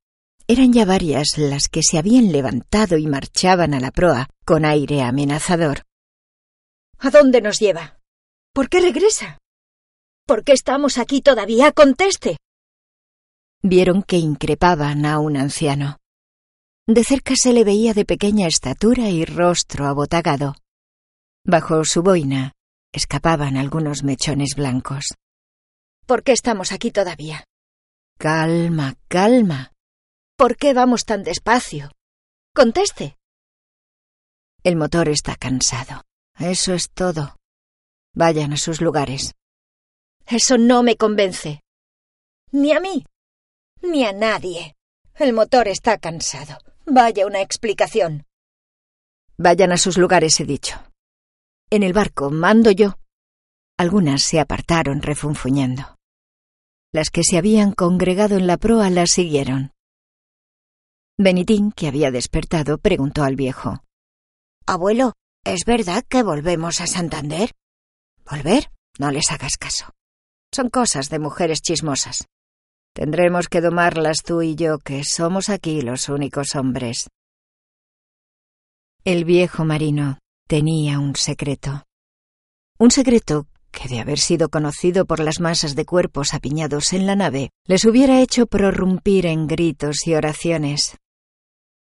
Eran 0.51 0.74
ya 0.74 0.84
varias 0.84 1.38
las 1.38 1.70
que 1.70 1.81
se 1.81 1.98
habían 1.98 2.34
levantado 2.34 2.98
y 2.98 3.08
marchaban 3.08 3.74
a 3.74 3.79
la 3.79 3.89
proa 3.89 4.27
con 4.43 4.65
aire 4.65 5.01
amenazador. 5.01 5.84
¿A 7.00 7.10
dónde 7.10 7.39
nos 7.39 7.62
lleva? 7.62 8.01
¿Por 8.53 8.67
qué 8.67 8.81
regresa? 8.81 9.38
¿Por 10.27 10.43
qué 10.43 10.51
estamos 10.51 10.98
aquí 10.98 11.22
todavía? 11.22 11.72
Conteste. 11.72 12.36
Vieron 13.63 14.03
que 14.03 14.17
increpaban 14.17 15.05
a 15.05 15.20
un 15.20 15.38
anciano. 15.38 16.00
De 16.86 17.05
cerca 17.05 17.36
se 17.38 17.53
le 17.53 17.63
veía 17.63 17.93
de 17.93 18.03
pequeña 18.03 18.48
estatura 18.48 19.10
y 19.10 19.24
rostro 19.24 19.86
abotagado. 19.86 20.55
Bajo 21.46 21.86
su 21.86 22.03
boina 22.03 22.51
escapaban 22.91 23.55
algunos 23.55 24.03
mechones 24.03 24.55
blancos. 24.58 25.15
¿Por 26.05 26.24
qué 26.24 26.34
estamos 26.34 26.74
aquí 26.74 26.91
todavía? 26.91 27.46
Calma, 28.20 28.96
calma. 29.08 29.71
¿Por 30.41 30.57
qué 30.57 30.74
vamos 30.74 31.05
tan 31.05 31.21
despacio? 31.21 31.91
Conteste. 32.55 33.15
El 34.63 34.75
motor 34.75 35.07
está 35.07 35.36
cansado. 35.36 36.01
Eso 36.39 36.74
es 36.74 36.89
todo. 36.89 37.36
Vayan 38.15 38.51
a 38.51 38.57
sus 38.57 38.81
lugares. 38.81 39.36
Eso 40.25 40.57
no 40.57 40.81
me 40.81 40.98
convence. 40.98 41.62
Ni 42.51 42.71
a 42.71 42.79
mí. 42.79 43.05
Ni 43.83 44.03
a 44.03 44.13
nadie. 44.13 44.74
El 45.13 45.33
motor 45.33 45.67
está 45.67 46.00
cansado. 46.00 46.57
Vaya 46.88 47.27
una 47.27 47.41
explicación. 47.41 48.25
Vayan 49.38 49.71
a 49.71 49.77
sus 49.77 50.00
lugares, 50.00 50.39
he 50.39 50.45
dicho. 50.45 50.81
En 51.69 51.83
el 51.83 51.93
barco 51.93 52.31
mando 52.31 52.71
yo. 52.71 52.98
Algunas 53.77 54.24
se 54.24 54.39
apartaron 54.39 55.03
refunfuñando. 55.03 55.98
Las 56.91 57.12
que 57.12 57.21
se 57.24 57.38
habían 57.38 57.74
congregado 57.74 58.38
en 58.38 58.48
la 58.48 58.57
proa 58.57 58.89
las 58.89 59.12
siguieron. 59.12 59.74
Benitín, 61.24 61.72
que 61.72 61.88
había 61.88 62.12
despertado, 62.12 62.78
preguntó 62.78 63.24
al 63.24 63.36
viejo. 63.36 63.84
Abuelo, 64.66 65.13
¿es 65.44 65.66
verdad 65.66 66.04
que 66.08 66.24
volvemos 66.24 66.82
a 66.82 66.88
Santander? 66.88 67.51
¿Volver? 68.30 68.72
No 69.00 69.12
les 69.12 69.32
hagas 69.32 69.58
caso. 69.58 69.92
Son 70.54 70.70
cosas 70.70 71.10
de 71.10 71.20
mujeres 71.20 71.62
chismosas. 71.62 72.28
Tendremos 72.94 73.48
que 73.48 73.62
domarlas 73.62 74.18
tú 74.24 74.42
y 74.42 74.56
yo, 74.56 74.80
que 74.80 75.04
somos 75.04 75.50
aquí 75.50 75.82
los 75.82 76.10
únicos 76.10 76.56
hombres. 76.56 77.10
El 79.04 79.25
viejo 79.25 79.66
marino 79.66 80.20
tenía 80.48 81.00
un 81.00 81.16
secreto. 81.16 81.84
Un 82.78 82.92
secreto 82.92 83.48
que 83.72 83.88
de 83.88 84.00
haber 84.00 84.20
sido 84.20 84.50
conocido 84.50 85.06
por 85.06 85.20
las 85.20 85.40
masas 85.40 85.75
de 85.75 85.86
cuerpos 85.86 86.34
apiñados 86.34 86.94
en 86.94 87.08
la 87.08 87.16
nave, 87.16 87.51
les 87.66 87.86
hubiera 87.86 88.22
hecho 88.22 88.46
prorrumpir 88.46 89.25
en 89.25 89.48
gritos 89.48 90.06
y 90.06 90.13
oraciones. 90.13 90.98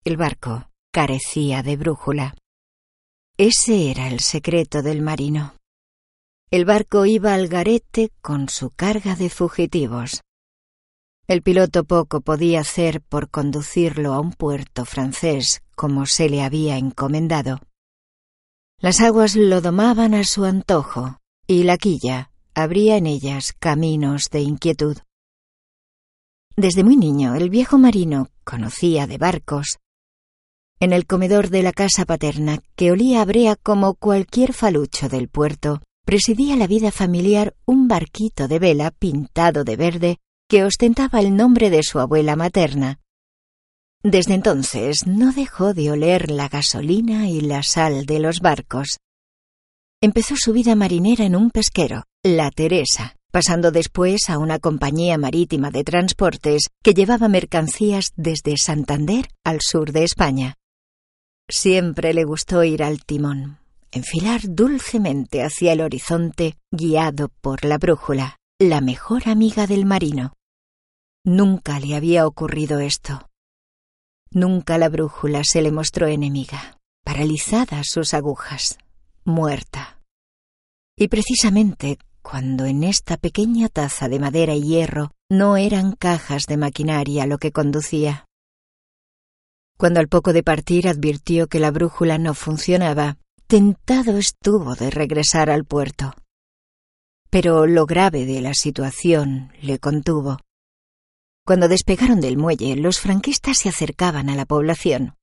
El 0.04 0.16
barco 0.16 0.68
carecía 0.92 1.62
de 1.62 1.76
brújula. 1.76 2.35
Ese 3.38 3.88
era 3.88 4.09
el 4.09 4.18
secreto 4.18 4.82
del 4.82 5.00
marino. 5.00 5.54
El 6.50 6.64
barco 6.64 7.06
iba 7.06 7.35
al 7.35 7.47
garete 7.47 8.11
con 8.21 8.49
su 8.49 8.71
carga 8.71 9.14
de 9.14 9.30
fugitivos. 9.30 10.23
El 11.28 11.42
piloto 11.42 11.85
poco 11.85 12.21
podía 12.21 12.61
hacer 12.61 13.00
por 13.00 13.30
conducirlo 13.30 14.12
a 14.12 14.18
un 14.18 14.32
puerto 14.32 14.85
francés 14.85 15.62
como 15.76 16.06
se 16.06 16.28
le 16.28 16.42
había 16.42 16.78
encomendado. 16.78 17.61
Las 18.78 19.00
aguas 19.00 19.37
lo 19.37 19.61
domaban 19.61 20.14
a 20.14 20.25
su 20.25 20.44
antojo, 20.44 21.18
y 21.47 21.62
la 21.62 21.78
quilla 21.78 22.32
abría 22.54 22.97
en 22.97 23.06
ellas 23.06 23.54
caminos 23.56 24.30
de 24.30 24.40
inquietud. 24.40 24.97
Desde 26.56 26.82
muy 26.82 26.97
niño 26.97 27.37
el 27.37 27.50
viejo 27.50 27.78
marino 27.78 28.28
conocía 28.44 29.06
de 29.06 29.16
barcos. 29.16 29.78
En 30.82 30.92
el 30.92 31.06
comedor 31.06 31.50
de 31.50 31.62
la 31.62 31.70
casa 31.70 32.04
paterna, 32.04 32.58
que 32.74 32.90
olía 32.90 33.22
a 33.22 33.24
brea 33.24 33.54
como 33.54 33.94
cualquier 33.94 34.52
falucho 34.52 35.08
del 35.08 35.28
puerto, 35.28 35.80
presidía 36.04 36.56
la 36.56 36.66
vida 36.66 36.90
familiar 36.90 37.54
un 37.64 37.86
barquito 37.86 38.48
de 38.48 38.58
vela 38.58 38.90
pintado 38.90 39.62
de 39.62 39.76
verde 39.76 40.18
que 40.48 40.64
ostentaba 40.64 41.20
el 41.20 41.36
nombre 41.36 41.70
de 41.70 41.84
su 41.84 42.00
abuela 42.00 42.34
materna. 42.34 42.98
Desde 44.02 44.34
entonces 44.34 45.06
no 45.06 45.32
dejó 45.32 45.72
de 45.72 45.92
oler 45.92 46.32
la 46.32 46.48
gasolina 46.48 47.28
y 47.28 47.42
la 47.42 47.62
sal 47.62 48.04
de 48.04 48.18
los 48.18 48.40
barcos. 48.40 48.98
Empezó 50.00 50.34
su 50.36 50.52
vida 50.52 50.74
marinera 50.74 51.24
en 51.24 51.36
un 51.36 51.52
pesquero, 51.52 52.06
la 52.24 52.50
Teresa, 52.50 53.14
pasando 53.30 53.70
después 53.70 54.28
a 54.28 54.38
una 54.38 54.58
compañía 54.58 55.16
marítima 55.16 55.70
de 55.70 55.84
transportes 55.84 56.62
que 56.82 56.92
llevaba 56.92 57.28
mercancías 57.28 58.10
desde 58.16 58.56
Santander 58.56 59.28
al 59.44 59.60
sur 59.60 59.92
de 59.92 60.02
España. 60.02 60.56
Siempre 61.52 62.14
le 62.14 62.25
gustó 62.25 62.64
ir 62.64 62.82
al 62.82 63.04
timón, 63.04 63.59
enfilar 63.90 64.40
dulcemente 64.42 65.42
hacia 65.42 65.75
el 65.75 65.82
horizonte, 65.82 66.56
guiado 66.71 67.28
por 67.28 67.66
la 67.66 67.76
brújula, 67.76 68.38
la 68.59 68.80
mejor 68.80 69.28
amiga 69.28 69.66
del 69.66 69.85
marino. 69.85 70.32
Nunca 71.26 71.78
le 71.78 71.94
había 71.94 72.26
ocurrido 72.26 72.78
esto. 72.78 73.28
Nunca 74.30 74.78
la 74.78 74.88
brújula 74.88 75.44
se 75.44 75.61
le 75.61 75.73
mostró 75.73 76.06
enemiga, 76.06 76.78
paralizadas 77.04 77.88
sus 77.90 78.14
agujas, 78.14 78.78
muerta. 79.26 80.00
Y 80.97 81.09
precisamente 81.09 81.99
cuando 82.23 82.64
en 82.64 82.82
esta 82.82 83.18
pequeña 83.18 83.68
taza 83.68 84.09
de 84.09 84.18
madera 84.18 84.54
y 84.54 84.62
hierro 84.62 85.11
no 85.30 85.59
eran 85.59 85.92
cajas 85.92 86.47
de 86.47 86.56
maquinaria 86.56 87.26
lo 87.26 87.37
que 87.37 87.52
conducía. 87.52 88.25
Cuando 89.79 90.00
al 90.00 90.09
poco 90.09 90.33
de 90.33 90.43
partir 90.43 90.88
advirtió 90.88 91.49
que 91.49 91.61
la 91.61 91.71
brújula 91.71 92.19
no 92.19 92.35
funcionaba, 92.35 93.19
tentado 93.47 94.17
estuvo 94.19 94.75
de 94.75 94.91
regresar 94.91 95.50
al 95.50 95.64
puerto. 95.64 96.14
Pero 97.31 97.67
lo 97.67 97.87
grave 97.87 98.26
de 98.26 98.41
la 98.41 98.54
situación 98.54 99.52
le 99.61 99.78
contuvo. 99.78 100.39
Cuando 101.45 101.69
despegaron 101.69 102.21
del 102.21 102.37
muelle, 102.37 102.76
los 102.76 103.00
franquistas 103.00 103.58
se 103.58 103.69
acercaban 103.69 104.30
a 104.30 104.37
la 104.37 104.47
población. 104.47 105.17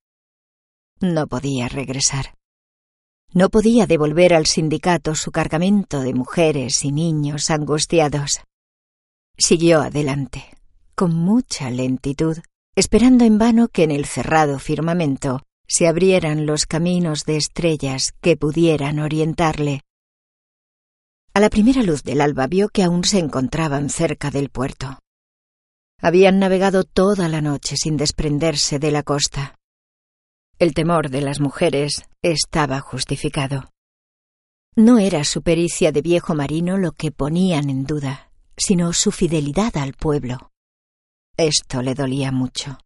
No 0.99 1.27
podía 1.27 1.69
regresar. 1.69 2.35
No 3.33 3.49
podía 3.49 3.85
devolver 3.85 4.33
al 4.33 4.47
sindicato 4.47 5.15
su 5.15 5.31
cargamento 5.31 6.01
de 6.01 6.13
mujeres 6.13 6.83
y 6.83 6.91
niños 6.91 7.49
angustiados. 7.51 8.41
Siguió 9.37 9.81
adelante, 9.81 10.57
con 10.95 11.15
mucha 11.15 11.69
lentitud, 11.69 12.39
esperando 12.79 13.25
en 13.25 13.37
vano 13.37 13.67
que 13.67 13.83
en 13.83 13.91
el 13.91 14.05
cerrado 14.05 14.57
firmamento 14.57 15.41
se 15.67 15.85
abrieran 15.85 16.45
los 16.45 16.65
caminos 16.65 17.25
de 17.25 17.35
estrellas 17.35 18.13
que 18.21 18.37
pudieran 18.37 18.99
orientarle. 18.99 19.81
A 21.33 21.41
la 21.41 21.49
primera 21.49 21.83
luz 21.83 22.03
del 22.03 22.21
alba 22.21 22.47
vio 22.47 22.69
que 22.69 22.83
aún 22.83 23.03
se 23.03 23.19
encontraban 23.19 23.89
cerca 23.89 24.31
del 24.31 24.49
puerto. 24.49 24.97
Habían 26.01 26.39
navegado 26.39 26.85
toda 26.85 27.27
la 27.27 27.41
noche 27.41 27.75
sin 27.75 27.97
desprenderse 27.97 28.79
de 28.79 28.91
la 28.91 29.03
costa. 29.03 29.55
El 30.57 30.73
temor 30.73 31.09
de 31.09 31.19
las 31.19 31.41
mujeres 31.41 32.05
estaba 32.21 32.79
justificado. 32.79 33.69
No 34.77 34.99
era 34.99 35.25
su 35.25 35.41
pericia 35.41 35.91
de 35.91 36.01
viejo 36.01 36.33
marino 36.33 36.77
lo 36.77 36.93
que 36.93 37.11
ponían 37.11 37.69
en 37.69 37.83
duda, 37.83 38.31
sino 38.55 38.93
su 38.93 39.11
fidelidad 39.11 39.75
al 39.75 39.95
pueblo. 39.95 40.48
Esto 41.39 41.81
le 41.81 41.95
dolía 41.95 42.31
mucho. 42.31 42.77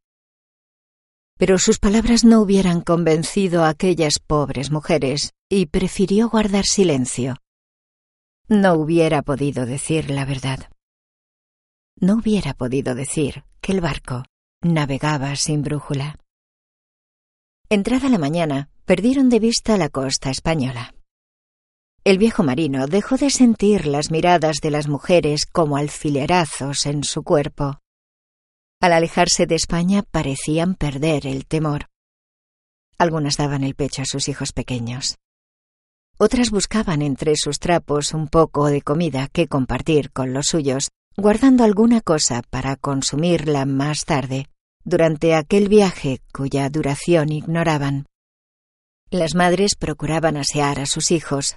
Pero 1.37 1.57
sus 1.57 1.79
palabras 1.79 2.23
no 2.23 2.41
hubieran 2.41 2.81
convencido 2.81 3.63
a 3.63 3.69
aquellas 3.69 4.19
pobres 4.19 4.71
mujeres 4.71 5.33
y 5.49 5.65
prefirió 5.65 6.29
guardar 6.29 6.65
silencio. 6.65 7.35
No 8.47 8.75
hubiera 8.75 9.23
podido 9.23 9.65
decir 9.65 10.09
la 10.09 10.25
verdad 10.25 10.69
no 12.03 12.15
hubiera 12.15 12.53
podido 12.53 12.95
decir 12.95 13.43
que 13.61 13.71
el 13.71 13.81
barco 13.81 14.25
navegaba 14.61 15.35
sin 15.35 15.61
brújula. 15.61 16.19
Entrada 17.69 18.09
la 18.09 18.17
mañana, 18.17 18.69
perdieron 18.85 19.29
de 19.29 19.39
vista 19.39 19.77
la 19.77 19.89
costa 19.89 20.29
española. 20.29 20.93
El 22.03 22.17
viejo 22.17 22.43
marino 22.43 22.87
dejó 22.87 23.15
de 23.15 23.29
sentir 23.29 23.87
las 23.87 24.11
miradas 24.11 24.57
de 24.61 24.71
las 24.71 24.89
mujeres 24.89 25.45
como 25.45 25.77
alfilerazos 25.77 26.85
en 26.85 27.03
su 27.03 27.23
cuerpo. 27.23 27.79
Al 28.83 28.91
alejarse 28.91 29.45
de 29.45 29.55
España 29.55 30.03
parecían 30.03 30.75
perder 30.75 31.25
el 31.25 31.45
temor. 31.45 31.87
Algunas 32.97 33.37
daban 33.37 33.63
el 33.63 33.75
pecho 33.75 34.01
a 34.01 34.05
sus 34.05 34.27
hijos 34.27 34.51
pequeños. 34.51 35.15
Otras 36.17 36.51
buscaban 36.51 37.01
entre 37.01 37.37
sus 37.37 37.59
trapos 37.59 38.13
un 38.13 38.27
poco 38.27 38.67
de 38.67 38.81
comida 38.81 39.29
que 39.31 39.47
compartir 39.47 40.11
con 40.11 40.33
los 40.33 40.47
suyos 40.47 40.89
guardando 41.15 41.63
alguna 41.63 42.01
cosa 42.01 42.41
para 42.49 42.75
consumirla 42.75 43.65
más 43.65 44.03
tarde, 44.03 44.49
durante 44.83 45.33
aquel 45.33 45.69
viaje 45.69 46.19
cuya 46.33 46.69
duración 46.69 47.31
ignoraban. 47.31 48.05
Las 49.09 49.33
madres 49.33 49.75
procuraban 49.75 50.35
asear 50.35 50.81
a 50.81 50.87
sus 50.87 51.11
hijos. 51.11 51.55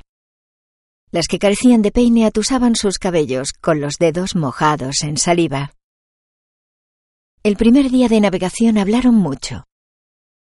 Las 1.11 1.27
que 1.27 1.41
carecían 1.41 1.83
de 1.83 1.91
peine 1.91 2.25
atusaban 2.25 2.77
sus 2.77 2.99
cabellos 2.99 3.53
con 3.61 3.81
los 3.81 3.97
dedos 3.99 4.37
mojados 4.37 5.03
en 5.03 5.17
saliva. 5.17 5.73
El 7.47 7.57
primer 7.57 7.93
día 7.93 8.09
de 8.09 8.21
navegación 8.21 8.77
hablaron 8.77 9.15
mucho. 9.15 9.69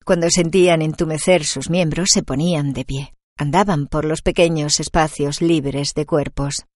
Cuando 0.05 0.29
sentían 0.29 0.83
entumecer 0.83 1.43
sus 1.47 1.71
miembros 1.71 2.11
se 2.13 2.23
ponían 2.23 2.75
de 2.75 2.85
pie, 2.85 3.15
andaban 3.39 3.87
por 3.87 4.05
los 4.05 4.21
pequeños 4.21 4.79
espacios 4.79 5.41
libres 5.41 5.95
de 5.95 6.05
cuerpos. 6.05 6.67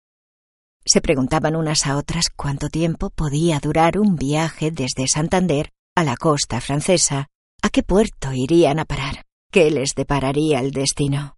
Se 0.87 1.02
preguntaban 1.02 1.55
unas 1.55 1.87
a 1.87 1.98
otras 1.98 2.31
cuánto 2.35 2.70
tiempo 2.70 3.11
podía 3.11 3.61
durar 3.61 3.98
un 3.98 4.16
viaje 4.16 4.70
desde 4.70 5.07
Santander 5.07 5.68
a 5.94 6.02
la 6.02 6.16
costa 6.16 6.62
francesa, 6.62 7.26
a 7.61 7.68
qué 7.68 7.83
puerto 7.83 8.33
irían 8.33 8.79
a 8.79 8.87
parar, 8.87 9.26
qué 9.52 9.70
les 9.70 9.94
depararía 9.94 10.61
el 10.61 10.70
destino. 10.70 11.37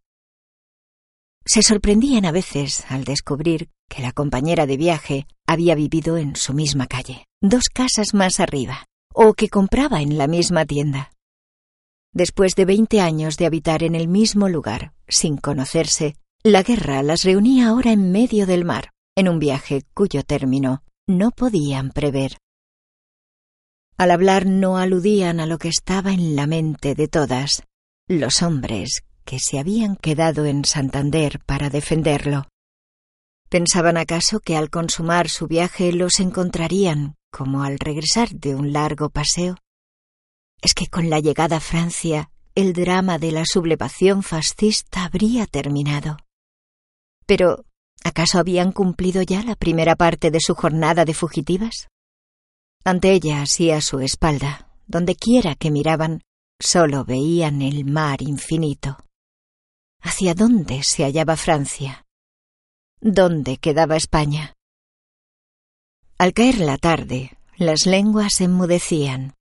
Se 1.44 1.62
sorprendían 1.62 2.26
a 2.26 2.30
veces 2.30 2.84
al 2.88 3.02
descubrir 3.02 3.70
que 3.88 4.02
la 4.02 4.12
compañera 4.12 4.66
de 4.66 4.76
viaje 4.76 5.26
había 5.48 5.74
vivido 5.74 6.16
en 6.16 6.36
su 6.36 6.54
misma 6.54 6.86
calle, 6.86 7.27
dos 7.40 7.64
casas 7.72 8.14
más 8.14 8.40
arriba, 8.40 8.86
o 9.14 9.34
que 9.34 9.48
compraba 9.48 10.02
en 10.02 10.18
la 10.18 10.26
misma 10.26 10.64
tienda. 10.64 11.12
Después 12.12 12.54
de 12.56 12.64
veinte 12.64 13.00
años 13.00 13.36
de 13.36 13.46
habitar 13.46 13.82
en 13.82 13.94
el 13.94 14.08
mismo 14.08 14.48
lugar, 14.48 14.92
sin 15.06 15.36
conocerse, 15.36 16.16
la 16.42 16.62
guerra 16.62 17.02
las 17.02 17.24
reunía 17.24 17.68
ahora 17.68 17.92
en 17.92 18.10
medio 18.10 18.46
del 18.46 18.64
mar, 18.64 18.90
en 19.16 19.28
un 19.28 19.38
viaje 19.38 19.82
cuyo 19.94 20.22
término 20.22 20.82
no 21.06 21.30
podían 21.30 21.90
prever. 21.90 22.38
Al 23.96 24.10
hablar 24.10 24.46
no 24.46 24.78
aludían 24.78 25.40
a 25.40 25.46
lo 25.46 25.58
que 25.58 25.68
estaba 25.68 26.12
en 26.12 26.36
la 26.36 26.46
mente 26.46 26.94
de 26.94 27.08
todas, 27.08 27.64
los 28.08 28.42
hombres 28.42 29.02
que 29.24 29.38
se 29.38 29.58
habían 29.58 29.96
quedado 29.96 30.46
en 30.46 30.64
Santander 30.64 31.40
para 31.44 31.68
defenderlo. 31.68 32.46
¿Pensaban 33.48 33.96
acaso 33.96 34.40
que 34.40 34.56
al 34.56 34.68
consumar 34.68 35.28
su 35.30 35.46
viaje 35.46 35.92
los 35.92 36.20
encontrarían 36.20 37.16
como 37.30 37.62
al 37.62 37.78
regresar 37.78 38.30
de 38.30 38.54
un 38.54 38.72
largo 38.72 39.08
paseo? 39.08 39.56
Es 40.60 40.74
que 40.74 40.86
con 40.88 41.08
la 41.08 41.20
llegada 41.20 41.56
a 41.56 41.60
Francia 41.60 42.30
el 42.54 42.72
drama 42.72 43.18
de 43.18 43.30
la 43.30 43.44
sublevación 43.46 44.24
fascista 44.24 45.04
habría 45.04 45.46
terminado. 45.46 46.16
Pero, 47.24 47.64
¿acaso 48.02 48.38
habían 48.38 48.72
cumplido 48.72 49.22
ya 49.22 49.44
la 49.44 49.54
primera 49.54 49.94
parte 49.94 50.32
de 50.32 50.40
su 50.40 50.56
jornada 50.56 51.04
de 51.04 51.14
fugitivas? 51.14 51.88
Ante 52.84 53.12
ellas 53.12 53.60
y 53.60 53.70
a 53.70 53.80
su 53.80 54.00
espalda, 54.00 54.72
donde 54.88 55.14
quiera 55.14 55.54
que 55.54 55.70
miraban, 55.70 56.22
solo 56.58 57.04
veían 57.04 57.62
el 57.62 57.84
mar 57.84 58.22
infinito. 58.22 58.96
¿Hacia 60.02 60.34
dónde 60.34 60.82
se 60.82 61.04
hallaba 61.04 61.36
Francia? 61.36 62.07
¿Dónde 63.00 63.58
quedaba 63.58 63.96
España? 63.96 64.54
Al 66.18 66.32
caer 66.32 66.58
la 66.58 66.78
tarde, 66.78 67.38
las 67.56 67.86
lenguas 67.86 68.40
enmudecían. 68.40 69.34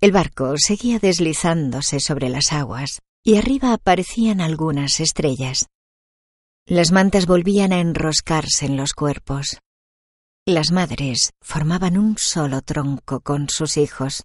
El 0.00 0.12
barco 0.12 0.54
seguía 0.56 1.00
deslizándose 1.00 1.98
sobre 1.98 2.28
las 2.28 2.52
aguas 2.52 3.00
y 3.24 3.38
arriba 3.38 3.72
aparecían 3.72 4.40
algunas 4.40 5.00
estrellas. 5.00 5.66
Las 6.64 6.92
mantas 6.92 7.26
volvían 7.26 7.72
a 7.72 7.80
enroscarse 7.80 8.66
en 8.66 8.76
los 8.76 8.92
cuerpos. 8.92 9.58
Las 10.46 10.70
madres 10.70 11.32
formaban 11.40 11.98
un 11.98 12.18
solo 12.18 12.62
tronco 12.62 13.18
con 13.18 13.48
sus 13.48 13.76
hijos. 13.76 14.22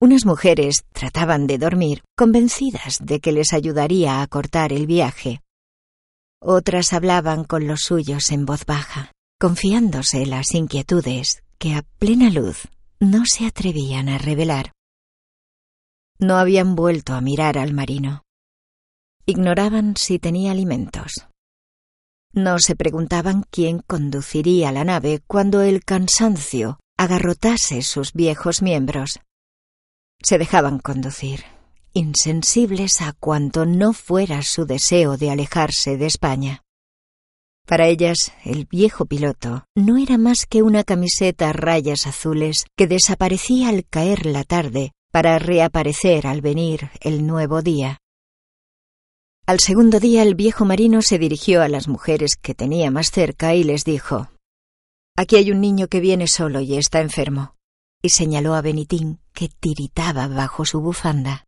Unas 0.00 0.24
mujeres 0.24 0.84
trataban 0.94 1.46
de 1.46 1.58
dormir, 1.58 2.02
convencidas 2.16 3.00
de 3.02 3.20
que 3.20 3.32
les 3.32 3.52
ayudaría 3.52 4.22
a 4.22 4.26
cortar 4.28 4.72
el 4.72 4.86
viaje. 4.86 5.42
Otras 6.48 6.92
hablaban 6.92 7.42
con 7.42 7.66
los 7.66 7.80
suyos 7.80 8.30
en 8.30 8.46
voz 8.46 8.66
baja, 8.66 9.10
confiándose 9.40 10.26
las 10.26 10.54
inquietudes 10.54 11.42
que 11.58 11.74
a 11.74 11.82
plena 11.98 12.30
luz 12.30 12.68
no 13.00 13.24
se 13.26 13.46
atrevían 13.46 14.08
a 14.08 14.16
revelar. 14.16 14.70
No 16.20 16.36
habían 16.36 16.76
vuelto 16.76 17.14
a 17.14 17.20
mirar 17.20 17.58
al 17.58 17.74
marino. 17.74 18.22
Ignoraban 19.26 19.96
si 19.96 20.20
tenía 20.20 20.52
alimentos. 20.52 21.26
No 22.32 22.60
se 22.60 22.76
preguntaban 22.76 23.42
quién 23.50 23.80
conduciría 23.80 24.70
la 24.70 24.84
nave 24.84 25.22
cuando 25.26 25.62
el 25.62 25.84
cansancio 25.84 26.78
agarrotase 26.96 27.82
sus 27.82 28.12
viejos 28.12 28.62
miembros. 28.62 29.18
Se 30.22 30.38
dejaban 30.38 30.78
conducir, 30.78 31.44
insensibles 31.96 33.00
a 33.00 33.14
cuanto 33.14 33.64
no 33.64 33.94
fuera 33.94 34.42
su 34.42 34.66
deseo 34.66 35.16
de 35.16 35.30
alejarse 35.30 35.96
de 35.96 36.04
España. 36.04 36.62
Para 37.66 37.88
ellas, 37.88 38.32
el 38.44 38.66
viejo 38.66 39.06
piloto 39.06 39.64
no 39.74 39.96
era 39.96 40.18
más 40.18 40.44
que 40.44 40.62
una 40.62 40.84
camiseta 40.84 41.48
a 41.48 41.52
rayas 41.54 42.06
azules 42.06 42.66
que 42.76 42.86
desaparecía 42.86 43.70
al 43.70 43.86
caer 43.86 44.26
la 44.26 44.44
tarde 44.44 44.92
para 45.10 45.38
reaparecer 45.38 46.26
al 46.26 46.42
venir 46.42 46.90
el 47.00 47.26
nuevo 47.26 47.62
día. 47.62 47.98
Al 49.46 49.60
segundo 49.60 49.98
día 49.98 50.22
el 50.22 50.34
viejo 50.34 50.66
marino 50.66 51.00
se 51.00 51.18
dirigió 51.18 51.62
a 51.62 51.68
las 51.68 51.88
mujeres 51.88 52.36
que 52.36 52.54
tenía 52.54 52.90
más 52.90 53.10
cerca 53.10 53.54
y 53.54 53.64
les 53.64 53.84
dijo 53.84 54.28
Aquí 55.16 55.36
hay 55.36 55.50
un 55.50 55.62
niño 55.62 55.88
que 55.88 56.00
viene 56.00 56.26
solo 56.26 56.60
y 56.60 56.76
está 56.76 57.00
enfermo, 57.00 57.54
y 58.02 58.10
señaló 58.10 58.54
a 58.54 58.60
Benitín, 58.60 59.18
que 59.32 59.48
tiritaba 59.48 60.28
bajo 60.28 60.66
su 60.66 60.82
bufanda. 60.82 61.45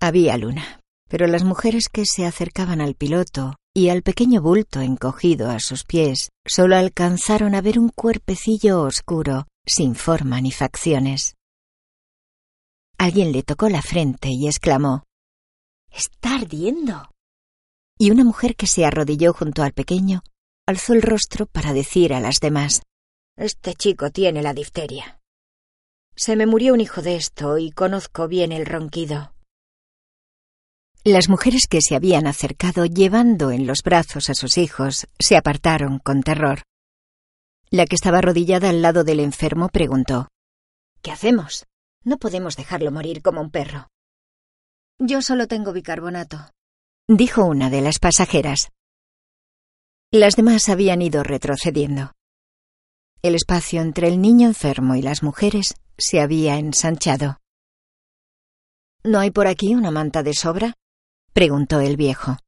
Había 0.00 0.36
luna, 0.36 0.80
pero 1.08 1.26
las 1.26 1.42
mujeres 1.42 1.88
que 1.88 2.04
se 2.06 2.24
acercaban 2.24 2.80
al 2.80 2.94
piloto 2.94 3.56
y 3.74 3.88
al 3.88 4.02
pequeño 4.02 4.40
bulto 4.40 4.80
encogido 4.80 5.50
a 5.50 5.58
sus 5.58 5.84
pies 5.84 6.30
solo 6.46 6.76
alcanzaron 6.76 7.54
a 7.54 7.60
ver 7.60 7.78
un 7.78 7.88
cuerpecillo 7.88 8.82
oscuro, 8.82 9.46
sin 9.66 9.94
forma 9.96 10.40
ni 10.40 10.52
facciones. 10.52 11.34
Alguien 12.96 13.32
le 13.32 13.42
tocó 13.42 13.68
la 13.68 13.82
frente 13.82 14.28
y 14.28 14.46
exclamó 14.46 15.04
Está 15.90 16.36
ardiendo. 16.36 17.10
Y 17.98 18.10
una 18.10 18.22
mujer 18.22 18.54
que 18.54 18.66
se 18.66 18.84
arrodilló 18.84 19.32
junto 19.32 19.62
al 19.62 19.72
pequeño 19.72 20.22
alzó 20.66 20.92
el 20.92 21.02
rostro 21.02 21.46
para 21.46 21.72
decir 21.72 22.14
a 22.14 22.20
las 22.20 22.38
demás 22.40 22.82
Este 23.36 23.74
chico 23.74 24.10
tiene 24.10 24.42
la 24.42 24.54
difteria. 24.54 25.18
Se 26.14 26.36
me 26.36 26.46
murió 26.46 26.74
un 26.74 26.80
hijo 26.80 27.02
de 27.02 27.16
esto 27.16 27.58
y 27.58 27.72
conozco 27.72 28.28
bien 28.28 28.52
el 28.52 28.66
ronquido. 28.66 29.32
Las 31.10 31.30
mujeres 31.30 31.66
que 31.70 31.80
se 31.80 31.96
habían 31.96 32.26
acercado 32.26 32.84
llevando 32.84 33.50
en 33.50 33.66
los 33.66 33.78
brazos 33.82 34.28
a 34.28 34.34
sus 34.34 34.58
hijos 34.58 35.08
se 35.18 35.38
apartaron 35.38 36.00
con 36.00 36.22
terror. 36.22 36.64
La 37.70 37.86
que 37.86 37.94
estaba 37.94 38.18
arrodillada 38.18 38.68
al 38.68 38.82
lado 38.82 39.04
del 39.04 39.20
enfermo 39.20 39.70
preguntó 39.70 40.28
¿Qué 41.00 41.10
hacemos? 41.10 41.64
No 42.04 42.18
podemos 42.18 42.56
dejarlo 42.56 42.92
morir 42.92 43.22
como 43.22 43.40
un 43.40 43.50
perro. 43.50 43.88
Yo 44.98 45.22
solo 45.22 45.48
tengo 45.48 45.72
bicarbonato, 45.72 46.50
dijo 47.08 47.46
una 47.46 47.70
de 47.70 47.80
las 47.80 48.00
pasajeras. 48.00 48.68
Las 50.12 50.36
demás 50.36 50.68
habían 50.68 51.00
ido 51.00 51.22
retrocediendo. 51.22 52.12
El 53.22 53.34
espacio 53.34 53.80
entre 53.80 54.08
el 54.08 54.20
niño 54.20 54.46
enfermo 54.46 54.94
y 54.94 55.00
las 55.00 55.22
mujeres 55.22 55.74
se 55.96 56.20
había 56.20 56.58
ensanchado. 56.58 57.38
¿No 59.04 59.20
hay 59.20 59.30
por 59.30 59.46
aquí 59.46 59.74
una 59.74 59.90
manta 59.90 60.22
de 60.22 60.34
sobra? 60.34 60.74
Preguntó 61.32 61.80
el 61.80 61.96
viejo. 61.96 62.38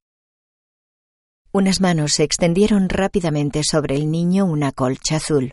Unas 1.53 1.81
manos 1.81 2.13
se 2.15 2.23
extendieron 2.23 2.89
rápidamente 2.89 3.63
sobre 3.65 3.97
el 3.97 4.11
niño 4.11 4.45
una 4.45 4.73
colcha 4.73 5.17
azul. 5.17 5.53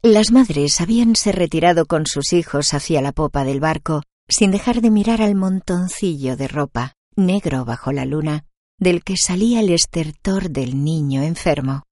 Las 0.00 0.32
madres 0.32 0.80
habíanse 0.80 1.32
retirado 1.32 1.86
con 1.86 2.06
sus 2.06 2.32
hijos 2.32 2.74
hacia 2.74 3.00
la 3.00 3.12
popa 3.12 3.44
del 3.44 3.60
barco, 3.60 4.02
sin 4.28 4.50
dejar 4.50 4.80
de 4.80 4.90
mirar 4.90 5.22
al 5.22 5.34
montoncillo 5.34 6.36
de 6.36 6.48
ropa, 6.48 6.94
negro 7.16 7.64
bajo 7.64 7.92
la 7.92 8.04
luna, 8.04 8.44
del 8.78 9.04
que 9.04 9.16
salía 9.16 9.60
el 9.60 9.70
estertor 9.70 10.50
del 10.50 10.82
niño 10.82 11.22
enfermo. 11.22 11.84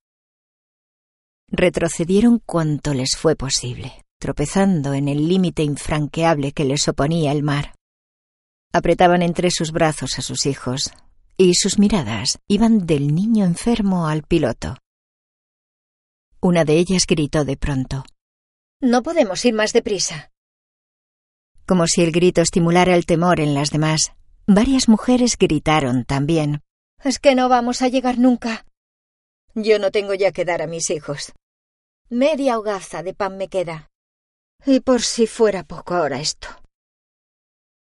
Retrocedieron 1.49 2.39
cuanto 2.39 2.93
les 2.93 3.15
fue 3.17 3.35
posible, 3.35 4.03
tropezando 4.19 4.93
en 4.93 5.07
el 5.07 5.27
límite 5.27 5.63
infranqueable 5.63 6.51
que 6.53 6.65
les 6.65 6.87
oponía 6.87 7.31
el 7.31 7.43
mar. 7.43 7.75
Apretaban 8.73 9.21
entre 9.21 9.51
sus 9.51 9.71
brazos 9.71 10.17
a 10.17 10.21
sus 10.21 10.45
hijos, 10.45 10.91
y 11.37 11.55
sus 11.55 11.77
miradas 11.77 12.39
iban 12.47 12.85
del 12.85 13.13
niño 13.13 13.45
enfermo 13.45 14.07
al 14.07 14.23
piloto. 14.23 14.77
Una 16.39 16.63
de 16.63 16.77
ellas 16.77 17.05
gritó 17.05 17.43
de 17.43 17.57
pronto. 17.57 18.05
No 18.79 19.03
podemos 19.03 19.43
ir 19.43 19.53
más 19.53 19.73
deprisa. 19.73 20.31
Como 21.65 21.85
si 21.87 22.01
el 22.01 22.11
grito 22.11 22.41
estimulara 22.41 22.95
el 22.95 23.05
temor 23.05 23.39
en 23.39 23.53
las 23.53 23.71
demás, 23.71 24.13
varias 24.47 24.87
mujeres 24.87 25.37
gritaron 25.37 26.05
también. 26.05 26.61
Es 27.03 27.19
que 27.19 27.35
no 27.35 27.49
vamos 27.49 27.81
a 27.81 27.89
llegar 27.89 28.17
nunca. 28.17 28.65
Yo 29.53 29.79
no 29.79 29.91
tengo 29.91 30.13
ya 30.13 30.31
que 30.31 30.45
dar 30.45 30.61
a 30.61 30.67
mis 30.67 30.89
hijos. 30.89 31.33
Media 32.09 32.57
hogaza 32.57 33.03
de 33.03 33.13
pan 33.13 33.37
me 33.37 33.49
queda. 33.49 33.89
Y 34.65 34.79
por 34.79 35.01
si 35.01 35.27
fuera 35.27 35.63
poco 35.63 35.95
ahora 35.95 36.19
esto. 36.19 36.60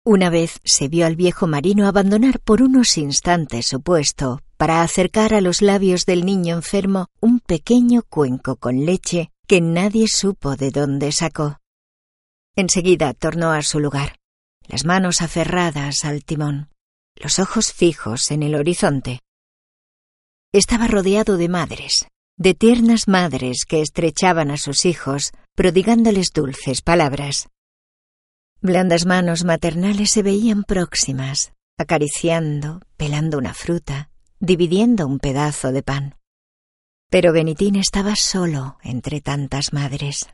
Una 0.06 0.30
vez 0.30 0.60
se 0.66 0.89
vio 0.89 1.06
al 1.06 1.16
viejo 1.16 1.48
marino 1.48 1.88
abandonar 1.88 2.42
por 2.42 2.62
unos 2.62 2.98
instantes 2.98 3.68
su 3.68 3.82
puesto 3.82 4.42
para 4.58 4.82
acercar 4.82 5.34
a 5.34 5.39
los 5.39 5.62
labios 5.62 6.06
del 6.06 6.26
niño 6.26 6.56
enfermo 6.58 7.08
un 7.22 7.39
pequeño 7.39 8.04
cuenco 8.10 8.58
con 8.58 8.86
leche 8.86 9.32
que 9.48 9.62
nadie 9.62 10.08
supo 10.10 10.58
de 10.58 10.72
dónde 10.72 11.13
sacó. 11.13 11.60
Enseguida 12.58 13.13
tornó 13.13 13.52
a 13.52 13.62
su 13.62 13.80
lugar, 13.80 14.18
las 14.68 14.84
manos 14.84 15.22
aferradas 15.22 16.04
al 16.04 16.26
timón, 16.26 16.70
los 17.16 17.39
ojos 17.39 17.72
fijos 17.72 18.30
en 18.32 18.44
el 18.44 18.56
horizonte. 18.56 19.22
Estaba 20.52 20.88
rodeado 20.88 21.38
de 21.38 21.48
madres, 21.48 22.08
de 22.38 22.54
tiernas 22.54 23.08
madres 23.08 23.63
que 23.66 23.82
estrechaban 23.82 24.52
a 24.52 24.58
sus 24.58 24.84
hijos, 24.84 25.32
prodigándoles 25.56 26.34
dulces 26.34 26.82
palabras. 26.82 27.48
Blandas 28.65 29.06
manos 29.06 29.43
maternales 29.43 30.10
se 30.10 30.23
veían 30.23 30.63
próximas, 30.63 31.52
acariciando, 31.78 32.80
pelando 32.95 33.38
una 33.38 33.54
fruta, 33.54 34.10
dividiendo 34.39 35.06
un 35.06 35.19
pedazo 35.19 35.73
de 35.73 35.84
pan. 35.84 36.15
Pero 37.10 37.34
Benitín 37.34 37.76
estaba 37.76 38.15
solo 38.15 38.78
entre 38.82 39.19
tantas 39.19 39.73
madres. 39.73 40.30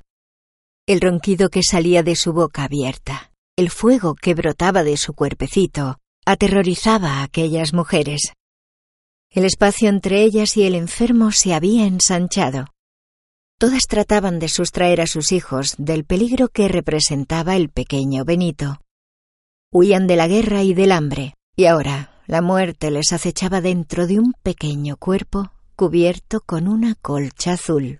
El 0.86 1.02
ronquido 1.02 1.50
que 1.50 1.64
salía 1.64 2.04
de 2.04 2.16
su 2.16 2.32
boca 2.32 2.66
abierta, 2.66 3.32
el 3.58 3.72
fuego 3.72 4.14
que 4.14 4.36
brotaba 4.36 4.84
de 4.84 4.98
su 4.98 5.16
cuerpecito, 5.16 5.98
aterrorizaba 6.24 7.14
a 7.14 7.24
aquellas 7.24 7.74
mujeres. 7.74 8.34
El 9.32 9.44
espacio 9.44 9.90
entre 9.90 10.22
ellas 10.22 10.56
y 10.56 10.68
el 10.68 10.76
enfermo 10.76 11.32
se 11.32 11.56
había 11.56 11.88
ensanchado. 11.88 12.68
Todas 13.60 13.88
trataban 13.88 14.40
de 14.40 14.48
sustraer 14.48 15.02
a 15.02 15.06
sus 15.06 15.34
hijos 15.34 15.76
del 15.78 16.06
peligro 16.06 16.48
que 16.48 16.70
representaba 16.70 17.58
el 17.58 17.68
pequeño 17.68 18.24
Benito. 18.24 18.80
Huían 19.70 20.08
de 20.08 20.16
la 20.16 20.30
guerra 20.30 20.64
y 20.64 20.74
del 20.74 20.94
hambre, 20.94 21.34
y 21.58 21.66
ahora 21.66 22.22
la 22.26 22.42
muerte 22.42 22.90
les 22.90 23.12
acechaba 23.12 23.60
dentro 23.60 24.08
de 24.08 24.18
un 24.18 24.32
pequeño 24.44 24.96
cuerpo 24.96 25.52
cubierto 25.76 26.40
con 26.40 26.70
una 26.70 26.96
colcha 26.96 27.54
azul. 27.54 28.00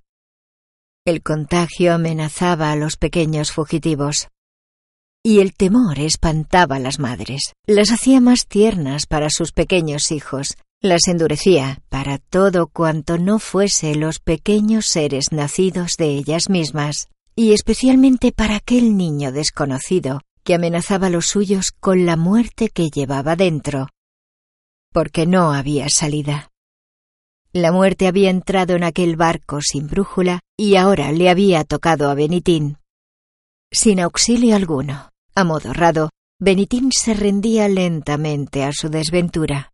El 1.06 1.22
contagio 1.22 1.94
amenazaba 1.94 2.72
a 2.72 2.78
los 2.78 2.96
pequeños 2.96 3.52
fugitivos. 3.52 4.30
Y 5.26 5.40
el 5.40 5.54
temor 5.54 6.00
espantaba 6.00 6.78
a 6.78 6.80
las 6.80 7.00
madres, 7.00 7.52
las 7.68 7.92
hacía 7.92 8.22
más 8.22 8.48
tiernas 8.48 9.08
para 9.08 9.30
sus 9.30 9.52
pequeños 9.52 10.14
hijos, 10.14 10.56
las 10.82 11.08
endurecía 11.08 11.82
para 11.90 12.18
todo 12.18 12.68
cuanto 12.68 13.18
no 13.18 13.40
fuese 13.40 13.96
los 13.96 14.20
pequeños 14.20 14.86
seres 14.86 15.32
nacidos 15.32 15.98
de 15.98 16.16
ellas 16.16 16.50
mismas, 16.50 17.10
y 17.36 17.54
especialmente 17.54 18.32
para 18.32 18.56
aquel 18.56 18.96
niño 18.96 19.32
desconocido 19.32 20.22
que 20.44 20.56
amenazaba 20.56 21.08
a 21.08 21.10
los 21.10 21.26
suyos 21.26 21.72
con 21.72 22.06
la 22.06 22.16
muerte 22.16 22.70
que 22.70 22.90
llevaba 22.90 23.36
dentro, 23.36 23.90
porque 24.94 25.26
no 25.26 25.54
había 25.54 25.90
salida. 25.90 26.50
La 27.52 27.72
muerte 27.72 28.08
había 28.08 28.30
entrado 28.30 28.76
en 28.76 28.84
aquel 28.84 29.16
barco 29.16 29.60
sin 29.62 29.88
brújula 29.88 30.40
y 30.58 30.76
ahora 30.76 31.12
le 31.12 31.30
había 31.30 31.64
tocado 31.64 32.10
a 32.10 32.14
Benitín. 32.14 32.78
Sin 33.72 34.00
auxilio 34.00 34.56
alguno, 34.56 35.10
amodorrado, 35.36 36.10
Benitín 36.40 36.90
se 36.92 37.14
rendía 37.14 37.68
lentamente 37.68 38.64
a 38.64 38.72
su 38.72 38.90
desventura. 38.90 39.72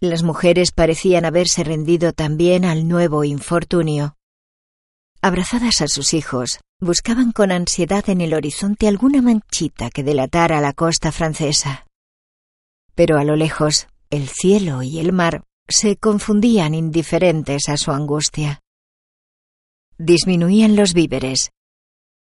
Las 0.00 0.22
mujeres 0.22 0.72
parecían 0.72 1.24
haberse 1.24 1.64
rendido 1.64 2.12
también 2.12 2.66
al 2.66 2.86
nuevo 2.86 3.24
infortunio. 3.24 4.16
Abrazadas 5.22 5.80
a 5.80 5.88
sus 5.88 6.12
hijos, 6.12 6.60
buscaban 6.80 7.32
con 7.32 7.50
ansiedad 7.50 8.08
en 8.10 8.20
el 8.20 8.34
horizonte 8.34 8.88
alguna 8.88 9.22
manchita 9.22 9.88
que 9.88 10.02
delatara 10.02 10.60
la 10.60 10.74
costa 10.74 11.12
francesa. 11.12 11.86
Pero 12.94 13.18
a 13.18 13.24
lo 13.24 13.36
lejos, 13.36 13.86
el 14.10 14.28
cielo 14.28 14.82
y 14.82 14.98
el 14.98 15.12
mar 15.12 15.44
se 15.66 15.96
confundían 15.96 16.74
indiferentes 16.74 17.68
a 17.70 17.78
su 17.78 17.90
angustia. 17.90 18.60
Disminuían 19.96 20.76
los 20.76 20.92
víveres. 20.92 21.50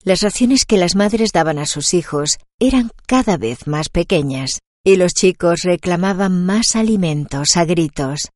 Las 0.04 0.20
raciones 0.20 0.66
que 0.66 0.76
las 0.76 0.94
madres 0.94 1.32
daban 1.32 1.58
a 1.58 1.66
sus 1.66 1.94
hijos 1.94 2.38
eran 2.60 2.90
cada 3.06 3.38
vez 3.38 3.66
más 3.66 3.88
pequeñas, 3.88 4.60
y 4.86 4.94
los 4.94 5.14
chicos 5.14 5.62
reclamaban 5.64 6.46
más 6.46 6.76
alimentos 6.76 7.56
a 7.56 7.64
gritos. 7.64 8.30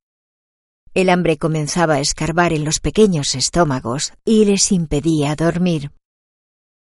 El 0.94 1.08
hambre 1.08 1.38
comenzaba 1.38 1.94
a 1.94 2.00
escarbar 2.00 2.52
en 2.52 2.64
los 2.64 2.80
pequeños 2.80 3.36
estómagos 3.36 4.14
y 4.24 4.44
les 4.46 4.72
impedía 4.72 5.36
dormir. 5.36 5.92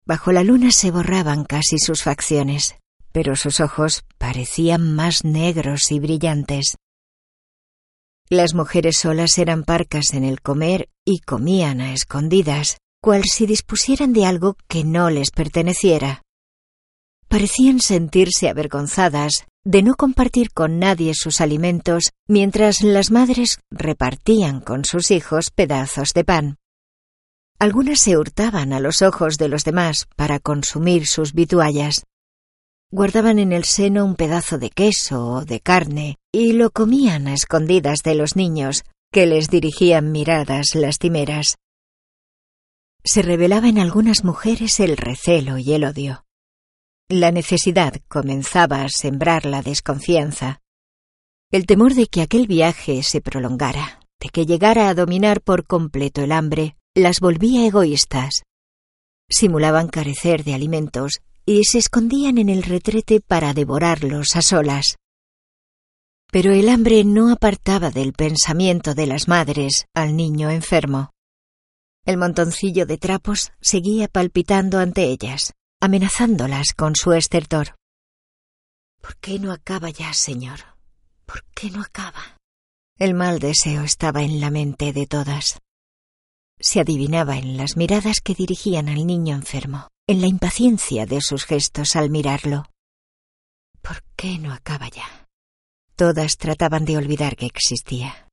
Bajo 0.04 0.32
la 0.32 0.44
luna 0.44 0.72
se 0.72 0.90
borraban 0.90 1.44
casi 1.44 1.78
sus 1.78 2.02
facciones, 2.02 2.74
pero 3.12 3.36
sus 3.36 3.60
ojos 3.60 4.04
parecían 4.18 4.96
más 4.96 5.24
negros 5.26 5.92
y 5.92 6.00
brillantes. 6.00 6.78
Las 8.30 8.56
mujeres 8.56 8.98
solas 8.98 9.38
eran 9.38 9.64
parcas 9.64 10.16
en 10.16 10.24
el 10.24 10.42
comer 10.42 10.90
y 11.06 11.20
comían 11.20 11.82
a 11.82 11.94
escondidas, 11.94 12.78
cual 13.00 13.26
si 13.26 13.46
dispusieran 13.46 14.12
de 14.12 14.26
algo 14.26 14.58
que 14.68 14.84
no 14.84 15.12
les 15.12 15.30
perteneciera. 15.30 16.24
Parecían 17.28 17.80
sentirse 17.80 18.50
avergonzadas 18.50 19.46
de 19.64 19.84
no 19.84 19.96
compartir 19.96 20.52
con 20.52 20.80
nadie 20.80 21.14
sus 21.14 21.42
alimentos 21.42 22.12
mientras 22.28 22.82
las 22.82 23.12
madres 23.12 23.60
repartían 23.70 24.62
con 24.62 24.86
sus 24.86 25.12
hijos 25.12 25.52
pedazos 25.52 26.14
de 26.14 26.24
pan. 26.24 26.58
Algunas 27.60 28.00
se 28.00 28.18
hurtaban 28.18 28.74
a 28.74 28.80
los 28.80 29.02
ojos 29.02 29.38
de 29.38 29.48
los 29.48 29.64
demás 29.64 30.08
para 30.16 30.40
consumir 30.40 31.06
sus 31.06 31.34
vituallas, 31.34 32.06
guardaban 32.92 33.40
en 33.40 33.54
el 33.54 33.64
seno 33.64 34.06
un 34.06 34.16
pedazo 34.16 34.58
de 34.58 34.70
queso 34.70 35.26
o 35.26 35.46
de 35.46 35.62
carne 35.62 36.18
y 36.32 36.54
lo 36.54 36.72
comían 36.72 37.28
a 37.28 37.34
escondidas 37.34 38.00
de 38.04 38.16
los 38.16 38.36
niños, 38.36 38.84
que 39.12 39.26
les 39.26 39.50
dirigían 39.50 40.12
miradas 40.12 40.76
lastimeras. 40.76 41.58
Se 43.04 43.22
revelaba 43.22 43.68
en 43.68 43.80
algunas 43.80 44.24
mujeres 44.24 44.80
el 44.80 44.98
recelo 44.98 45.58
y 45.58 45.74
el 45.74 45.86
odio. 45.86 46.26
La 47.10 47.32
necesidad 47.32 47.96
comenzaba 48.08 48.84
a 48.84 48.90
sembrar 48.90 49.46
la 49.46 49.62
desconfianza. 49.62 50.62
El 51.52 51.66
temor 51.66 51.94
de 51.94 52.08
que 52.08 52.22
aquel 52.22 52.48
viaje 52.48 53.04
se 53.04 53.20
prolongara, 53.20 54.00
de 54.20 54.30
que 54.30 54.46
llegara 54.46 54.88
a 54.88 54.94
dominar 54.94 55.42
por 55.42 55.66
completo 55.66 56.22
el 56.22 56.32
hambre, 56.32 56.78
las 56.96 57.20
volvía 57.20 57.66
egoístas. 57.66 58.44
Simulaban 59.30 59.88
carecer 59.88 60.44
de 60.44 60.54
alimentos 60.54 61.22
y 61.46 61.64
se 61.64 61.80
escondían 61.80 62.38
en 62.38 62.50
el 62.50 62.64
retrete 62.64 63.20
para 63.20 63.54
devorarlos 63.54 64.36
a 64.36 64.42
solas. 64.42 64.96
Pero 66.32 66.54
el 66.54 66.70
hambre 66.70 67.04
no 67.04 67.32
apartaba 67.32 67.92
del 67.92 68.14
pensamiento 68.14 68.94
de 68.94 69.08
las 69.08 69.28
madres 69.28 69.86
al 69.94 70.16
niño 70.16 70.50
enfermo. 70.50 71.12
El 72.06 72.18
montoncillo 72.18 72.86
de 72.86 72.98
trapos 72.98 73.52
seguía 73.62 74.08
palpitando 74.08 74.80
ante 74.80 75.04
ellas, 75.04 75.54
amenazándolas 75.82 76.74
con 76.74 76.96
su 76.96 77.12
estertor. 77.12 77.76
¿Por 79.02 79.18
qué 79.18 79.40
no 79.40 79.52
acaba 79.52 79.90
ya, 79.90 80.14
señor? 80.14 80.60
¿Por 81.26 81.44
qué 81.56 81.72
no 81.72 81.82
acaba? 81.82 82.38
El 82.98 83.16
mal 83.16 83.40
deseo 83.40 83.82
estaba 83.84 84.22
en 84.22 84.40
la 84.40 84.52
mente 84.52 84.94
de 84.94 85.08
todas. 85.08 85.60
Se 86.60 86.80
adivinaba 86.80 87.38
en 87.38 87.58
las 87.58 87.76
miradas 87.76 88.22
que 88.24 88.36
dirigían 88.36 88.90
al 88.90 89.08
niño 89.08 89.36
enfermo 89.36 89.88
en 90.08 90.22
la 90.22 90.28
impaciencia 90.28 91.06
de 91.06 91.22
sus 91.22 91.46
gestos 91.46 91.96
al 91.96 92.10
mirarlo. 92.10 92.66
¿Por 93.82 94.04
qué 94.16 94.38
no 94.38 94.54
acaba 94.54 94.90
ya? 94.90 95.28
Todas 95.96 96.38
trataban 96.38 96.86
de 96.86 96.98
olvidar 96.98 97.36
que 97.36 97.46
existía. 97.46 98.28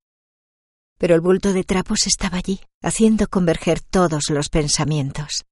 Pero 0.98 1.14
el 1.14 1.20
bulto 1.20 1.52
de 1.52 1.64
trapos 1.64 2.06
estaba 2.06 2.38
allí, 2.38 2.60
haciendo 2.82 3.28
converger 3.28 3.80
todos 3.80 4.30
los 4.30 4.48
pensamientos. 4.48 5.44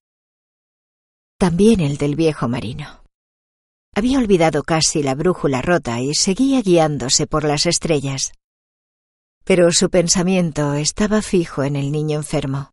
También 1.38 1.81
el 1.81 1.99
del 1.99 2.16
viejo 2.16 2.49
marino. 2.49 3.05
Había 3.94 4.18
olvidado 4.18 4.62
casi 4.62 5.03
la 5.03 5.14
brújula 5.14 5.61
rota 5.61 6.01
y 6.01 6.14
seguía 6.14 6.62
guiándose 6.62 7.27
por 7.27 7.44
las 7.44 7.66
estrellas. 7.66 8.33
Pero 9.44 9.70
su 9.70 9.90
pensamiento 9.90 10.75
estaba 10.75 11.20
fijo 11.20 11.62
en 11.62 11.77
el 11.77 11.92
niño 11.92 12.16
enfermo. 12.16 12.70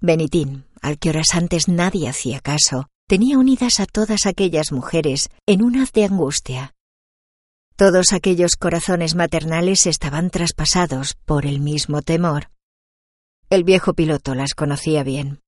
Benitín, 0.00 0.66
al 0.82 0.98
que 0.98 1.08
horas 1.08 1.28
antes 1.32 1.68
nadie 1.68 2.08
hacía 2.08 2.40
caso, 2.40 2.88
tenía 3.06 3.38
unidas 3.38 3.80
a 3.80 3.86
todas 3.86 4.26
aquellas 4.26 4.70
mujeres 4.70 5.30
en 5.46 5.62
un 5.62 5.76
haz 5.76 5.90
de 5.92 6.04
angustia. 6.04 6.74
Todos 7.76 8.12
aquellos 8.12 8.56
corazones 8.56 9.14
maternales 9.14 9.86
estaban 9.86 10.28
traspasados 10.30 11.14
por 11.24 11.46
el 11.46 11.60
mismo 11.60 12.02
temor. 12.02 12.50
El 13.48 13.64
viejo 13.64 13.94
piloto 13.94 14.34
las 14.34 14.54
conocía 14.54 15.02
bien. 15.02 15.43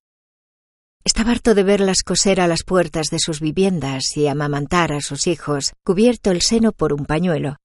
Estaba 1.06 1.30
harto 1.30 1.54
de 1.54 1.62
verlas 1.62 2.02
coser 2.04 2.40
a 2.40 2.48
las 2.48 2.64
puertas 2.64 3.10
de 3.10 3.20
sus 3.20 3.38
viviendas 3.38 4.16
y 4.16 4.26
amamantar 4.26 4.92
a 4.92 5.00
sus 5.00 5.28
hijos, 5.28 5.72
cubierto 5.84 6.32
el 6.32 6.42
seno 6.42 6.72
por 6.72 6.92
un 6.92 7.06
pañuelo. 7.06 7.58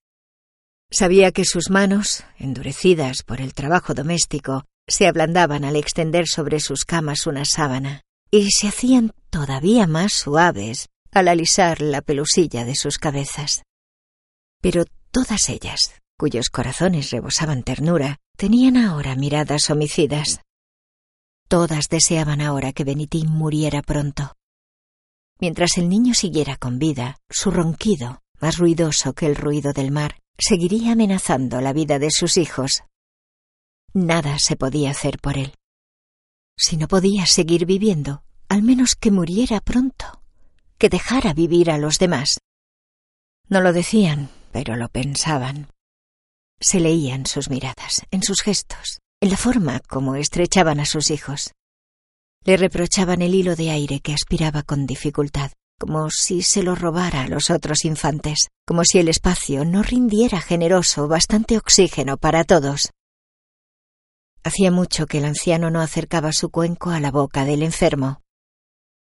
Sabía 0.92 1.32
que 1.32 1.44
sus 1.44 1.68
manos, 1.68 2.22
endurecidas 2.38 3.24
por 3.24 3.40
el 3.40 3.52
trabajo 3.52 3.94
doméstico, 3.94 4.62
se 4.86 5.08
ablandaban 5.08 5.64
al 5.64 5.74
extender 5.74 6.28
sobre 6.28 6.60
sus 6.60 6.84
camas 6.84 7.26
una 7.26 7.44
sábana 7.44 8.02
y 8.30 8.48
se 8.52 8.68
hacían 8.68 9.10
todavía 9.28 9.88
más 9.88 10.12
suaves 10.12 10.86
al 11.10 11.26
alisar 11.26 11.80
la 11.80 12.00
pelusilla 12.00 12.64
de 12.64 12.76
sus 12.76 12.96
cabezas. 12.96 13.64
Pero 14.60 14.84
todas 15.10 15.48
ellas, 15.48 16.00
cuyos 16.16 16.48
corazones 16.48 17.10
rebosaban 17.10 17.64
ternura, 17.64 18.18
tenían 18.36 18.76
ahora 18.76 19.16
miradas 19.16 19.68
homicidas. 19.68 20.42
Todas 21.52 21.90
deseaban 21.90 22.40
ahora 22.40 22.72
que 22.72 22.82
Benitín 22.82 23.28
muriera 23.28 23.82
pronto. 23.82 24.32
Mientras 25.38 25.76
el 25.76 25.90
niño 25.90 26.14
siguiera 26.14 26.56
con 26.56 26.78
vida, 26.78 27.18
su 27.28 27.50
ronquido, 27.50 28.22
más 28.40 28.56
ruidoso 28.56 29.12
que 29.12 29.26
el 29.26 29.36
ruido 29.36 29.74
del 29.74 29.90
mar, 29.90 30.18
seguiría 30.38 30.92
amenazando 30.92 31.60
la 31.60 31.74
vida 31.74 31.98
de 31.98 32.10
sus 32.10 32.38
hijos. 32.38 32.84
Nada 33.92 34.38
se 34.38 34.56
podía 34.56 34.92
hacer 34.92 35.18
por 35.18 35.36
él. 35.36 35.52
Si 36.56 36.78
no 36.78 36.88
podía 36.88 37.26
seguir 37.26 37.66
viviendo, 37.66 38.24
al 38.48 38.62
menos 38.62 38.94
que 38.94 39.10
muriera 39.10 39.60
pronto, 39.60 40.22
que 40.78 40.88
dejara 40.88 41.34
vivir 41.34 41.70
a 41.70 41.76
los 41.76 41.98
demás. 41.98 42.38
No 43.50 43.60
lo 43.60 43.74
decían, 43.74 44.30
pero 44.52 44.76
lo 44.76 44.88
pensaban. 44.88 45.68
Se 46.58 46.80
leían 46.80 47.26
sus 47.26 47.50
miradas, 47.50 48.06
en 48.10 48.22
sus 48.22 48.40
gestos, 48.40 49.01
en 49.22 49.30
la 49.30 49.36
forma 49.36 49.78
como 49.88 50.16
estrechaban 50.16 50.80
a 50.80 50.84
sus 50.84 51.12
hijos. 51.12 51.52
Le 52.44 52.56
reprochaban 52.56 53.22
el 53.22 53.36
hilo 53.36 53.54
de 53.54 53.70
aire 53.70 54.00
que 54.00 54.12
aspiraba 54.12 54.64
con 54.64 54.84
dificultad, 54.84 55.52
como 55.78 56.10
si 56.10 56.42
se 56.42 56.64
lo 56.64 56.74
robara 56.74 57.22
a 57.22 57.28
los 57.28 57.48
otros 57.48 57.84
infantes, 57.84 58.48
como 58.66 58.82
si 58.84 58.98
el 58.98 59.08
espacio 59.08 59.64
no 59.64 59.84
rindiera 59.84 60.40
generoso 60.40 61.06
bastante 61.06 61.56
oxígeno 61.56 62.16
para 62.16 62.42
todos. 62.42 62.90
Hacía 64.42 64.72
mucho 64.72 65.06
que 65.06 65.18
el 65.18 65.26
anciano 65.26 65.70
no 65.70 65.80
acercaba 65.80 66.32
su 66.32 66.50
cuenco 66.50 66.90
a 66.90 66.98
la 66.98 67.12
boca 67.12 67.44
del 67.44 67.62
enfermo. 67.62 68.22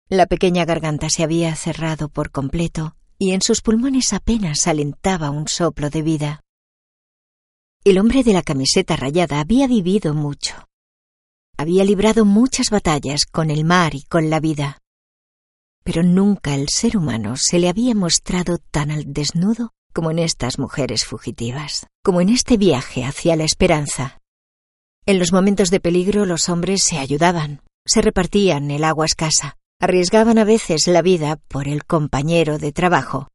La 0.09 0.26
pequeña 0.26 0.64
garganta 0.64 1.11
se 1.11 1.22
había 1.22 1.54
cerrado 1.54 2.09
por 2.09 2.33
completo 2.33 2.96
y 3.18 3.35
en 3.35 3.40
sus 3.40 3.61
pulmones 3.61 4.12
apenas 4.12 4.66
alentaba 4.66 5.31
un 5.31 5.46
soplo 5.46 5.90
de 5.90 6.02
vida. 6.02 6.40
El 7.85 7.99
hombre 7.99 8.25
de 8.25 8.33
la 8.33 8.43
camiseta 8.43 8.97
rayada 8.97 9.41
había 9.41 9.67
vivido 9.67 10.12
mucho. 10.12 10.69
Había 11.57 11.85
librado 11.85 12.25
muchas 12.25 12.71
batallas 12.71 13.25
con 13.25 13.51
el 13.51 13.64
mar 13.64 13.95
y 13.95 14.03
con 14.03 14.31
la 14.31 14.41
vida. 14.41 14.79
Pero 15.85 16.03
nunca 16.03 16.55
el 16.55 16.69
ser 16.69 16.97
humano 16.97 17.37
se 17.37 17.59
le 17.59 17.69
había 17.69 17.95
mostrado 17.95 18.59
tan 18.59 18.91
al 18.91 19.12
desnudo 19.12 19.73
como 19.95 20.11
en 20.11 20.19
estas 20.19 20.59
mujeres 20.59 21.05
fugitivas, 21.05 21.87
como 22.05 22.21
en 22.21 22.29
este 22.29 22.57
viaje 22.57 23.05
hacia 23.05 23.37
la 23.37 23.45
esperanza. 23.45 24.19
En 25.07 25.19
los 25.19 25.33
momentos 25.33 25.71
de 25.71 25.81
peligro 25.81 26.27
los 26.27 26.49
hombres 26.49 26.83
se 26.83 26.99
ayudaban, 26.99 27.62
se 27.87 28.03
repartían 28.03 28.71
el 28.71 28.85
agua 28.85 29.07
escasa, 29.07 29.57
arriesgaban 29.81 30.37
a 30.37 30.45
veces 30.45 30.87
la 30.88 31.01
vida 31.01 31.37
por 31.49 31.69
el 31.69 31.85
compañero 31.85 32.59
de 32.59 32.73
trabajo. 32.73 33.29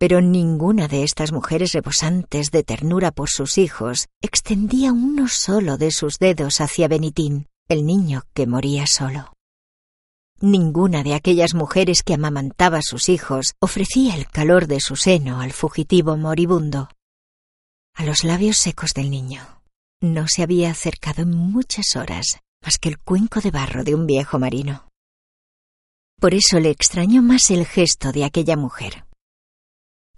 Pero 0.00 0.22
ninguna 0.22 0.88
de 0.88 1.02
estas 1.02 1.30
mujeres 1.30 1.72
rebosantes 1.72 2.50
de 2.50 2.62
ternura 2.62 3.10
por 3.10 3.28
sus 3.28 3.58
hijos 3.58 4.08
extendía 4.22 4.94
uno 4.94 5.28
solo 5.28 5.76
de 5.76 5.90
sus 5.90 6.18
dedos 6.18 6.62
hacia 6.62 6.88
Benitín, 6.88 7.48
el 7.68 7.84
niño 7.84 8.22
que 8.32 8.46
moría 8.46 8.86
solo. 8.86 9.34
Ninguna 10.40 11.02
de 11.02 11.12
aquellas 11.12 11.52
mujeres 11.52 12.02
que 12.02 12.14
amamantaba 12.14 12.78
a 12.78 12.82
sus 12.82 13.10
hijos 13.10 13.52
ofrecía 13.60 14.16
el 14.16 14.26
calor 14.26 14.68
de 14.68 14.80
su 14.80 14.96
seno 14.96 15.42
al 15.42 15.52
fugitivo 15.52 16.16
moribundo. 16.16 16.88
A 17.94 18.06
los 18.06 18.24
labios 18.24 18.56
secos 18.56 18.94
del 18.94 19.10
niño 19.10 19.60
no 20.00 20.28
se 20.28 20.42
había 20.42 20.70
acercado 20.70 21.24
en 21.24 21.36
muchas 21.36 21.94
horas 21.94 22.38
más 22.64 22.78
que 22.78 22.88
el 22.88 22.98
cuenco 22.98 23.42
de 23.42 23.50
barro 23.50 23.84
de 23.84 23.94
un 23.94 24.06
viejo 24.06 24.38
marino. 24.38 24.88
Por 26.18 26.32
eso 26.32 26.58
le 26.58 26.70
extrañó 26.70 27.20
más 27.20 27.50
el 27.50 27.66
gesto 27.66 28.12
de 28.12 28.24
aquella 28.24 28.56
mujer. 28.56 29.04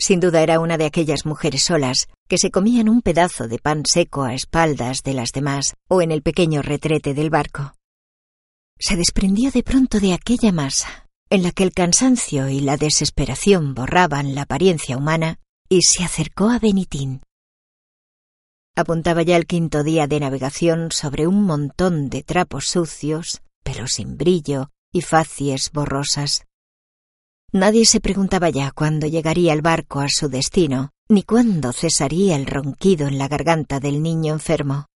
Sin 0.03 0.19
duda 0.19 0.43
era 0.43 0.59
una 0.59 0.79
de 0.79 0.87
aquellas 0.87 1.27
mujeres 1.27 1.63
solas 1.63 2.09
que 2.29 2.39
se 2.39 2.51
comían 2.51 2.89
un 2.89 3.03
pedazo 3.03 3.47
de 3.47 3.59
pan 3.59 3.83
seco 3.87 4.25
a 4.25 4.35
espaldas 4.35 5.03
de 5.03 5.15
las 5.15 5.31
demás 5.33 5.75
o 5.89 6.03
en 6.03 6.11
el 6.11 6.23
pequeño 6.23 6.61
retrete 6.63 7.15
del 7.15 7.31
barco 7.31 7.75
se 8.83 8.97
desprendió 8.97 9.53
de 9.53 9.63
pronto 9.63 10.01
de 10.01 10.13
aquella 10.13 10.51
masa, 10.51 11.09
en 11.31 11.45
la 11.45 11.53
que 11.53 11.63
el 11.63 11.73
cansancio 11.73 12.49
y 12.49 12.61
la 12.61 12.77
desesperación 12.77 13.75
borraban 13.75 14.35
la 14.35 14.43
apariencia 14.43 14.97
humana, 14.97 15.39
y 15.69 15.83
se 15.83 16.03
acercó 16.03 16.51
a 16.51 16.59
Benitín. 16.59 17.23
Apuntaba 18.75 19.23
ya 19.23 19.37
el 19.37 19.47
quinto 19.47 19.85
día 19.85 20.09
de 20.09 20.19
navegación 20.19 20.91
sobre 20.91 21.29
un 21.29 21.45
montón 21.45 22.09
de 22.09 22.25
trapos 22.25 22.67
sucios, 22.67 23.41
pero 23.63 23.87
sin 23.87 24.17
brillo 24.17 24.71
y 24.93 25.03
facies 25.03 25.71
borrosas. 25.71 26.45
Nadie 27.53 27.85
se 27.85 28.01
preguntaba 28.01 28.49
ya 28.49 28.71
cuándo 28.71 29.07
llegaría 29.07 29.53
el 29.53 29.61
barco 29.61 30.01
a 30.01 30.09
su 30.09 30.31
destino, 30.31 30.91
ni 31.11 31.23
cuándo 31.23 31.75
cesaría 31.75 32.35
el 32.35 32.47
ronquido 32.47 33.07
en 33.07 33.19
la 33.19 33.29
garganta 33.29 33.79
del 33.79 34.03
niño 34.03 34.33
enfermo. 34.33 34.87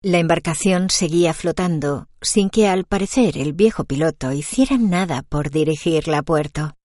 La 0.00 0.18
embarcación 0.18 0.90
seguía 0.90 1.34
flotando, 1.34 2.06
sin 2.22 2.50
que 2.50 2.68
al 2.68 2.84
parecer 2.84 3.36
el 3.36 3.52
viejo 3.52 3.84
piloto 3.84 4.32
hiciera 4.32 4.78
nada 4.78 5.22
por 5.22 5.50
dirigirla 5.50 6.18
a 6.18 6.22
puerto. 6.22 6.76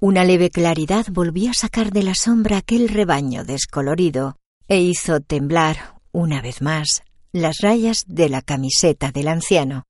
Una 0.00 0.24
leve 0.24 0.50
claridad 0.50 1.06
volvió 1.08 1.52
a 1.52 1.54
sacar 1.54 1.92
de 1.92 2.02
la 2.02 2.16
sombra 2.16 2.58
aquel 2.58 2.88
rebaño 2.88 3.44
descolorido 3.44 4.38
e 4.66 4.80
hizo 4.80 5.20
temblar, 5.20 6.00
una 6.10 6.42
vez 6.42 6.62
más, 6.62 7.02
las 7.32 7.58
rayas 7.60 8.04
de 8.08 8.28
la 8.28 8.42
camiseta 8.42 9.12
del 9.12 9.28
anciano. 9.28 9.84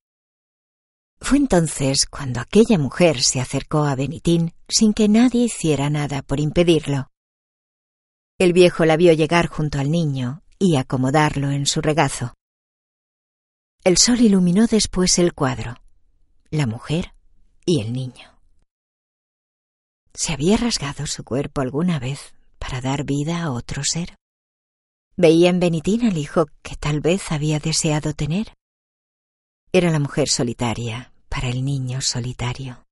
Fue 1.20 1.38
entonces 1.38 2.06
cuando 2.06 2.40
aquella 2.40 2.78
mujer 2.78 3.22
se 3.22 3.40
acercó 3.40 3.85
a 3.85 3.94
Benitín 3.94 4.52
sin 4.68 4.94
que 4.94 5.09
nadie 5.09 5.44
hiciera 5.44 5.90
nada 5.90 6.22
por 6.22 6.40
impedirlo. 6.40 7.09
El 8.38 8.52
viejo 8.52 8.85
la 8.85 8.96
vio 8.96 9.12
llegar 9.12 9.46
junto 9.46 9.78
al 9.78 9.90
niño 9.90 10.42
y 10.59 10.76
acomodarlo 10.76 11.50
en 11.50 11.66
su 11.66 11.83
regazo. 11.83 12.35
El 13.85 13.96
sol 13.96 14.20
iluminó 14.20 14.66
después 14.66 15.18
el 15.18 15.35
cuadro, 15.35 15.76
la 16.50 16.66
mujer 16.66 17.14
y 17.64 17.80
el 17.80 17.92
niño. 17.92 18.38
¿Se 20.14 20.33
había 20.33 20.56
rasgado 20.56 21.06
su 21.06 21.22
cuerpo 21.22 21.61
alguna 21.61 21.98
vez 21.98 22.35
para 22.59 22.80
dar 22.80 23.04
vida 23.04 23.42
a 23.42 23.52
otro 23.52 23.85
ser? 23.85 24.16
¿Veía 25.16 25.50
en 25.50 25.61
Benitín 25.61 26.06
al 26.06 26.18
hijo 26.18 26.46
que 26.62 26.76
tal 26.76 27.00
vez 27.00 27.30
había 27.30 27.59
deseado 27.59 28.14
tener? 28.14 28.54
Era 29.72 29.90
la 29.90 30.00
mujer 30.00 30.28
solitaria 30.28 31.10
para 31.31 31.49
el 31.49 31.64
niño 31.64 32.03
solitario. 32.03 32.87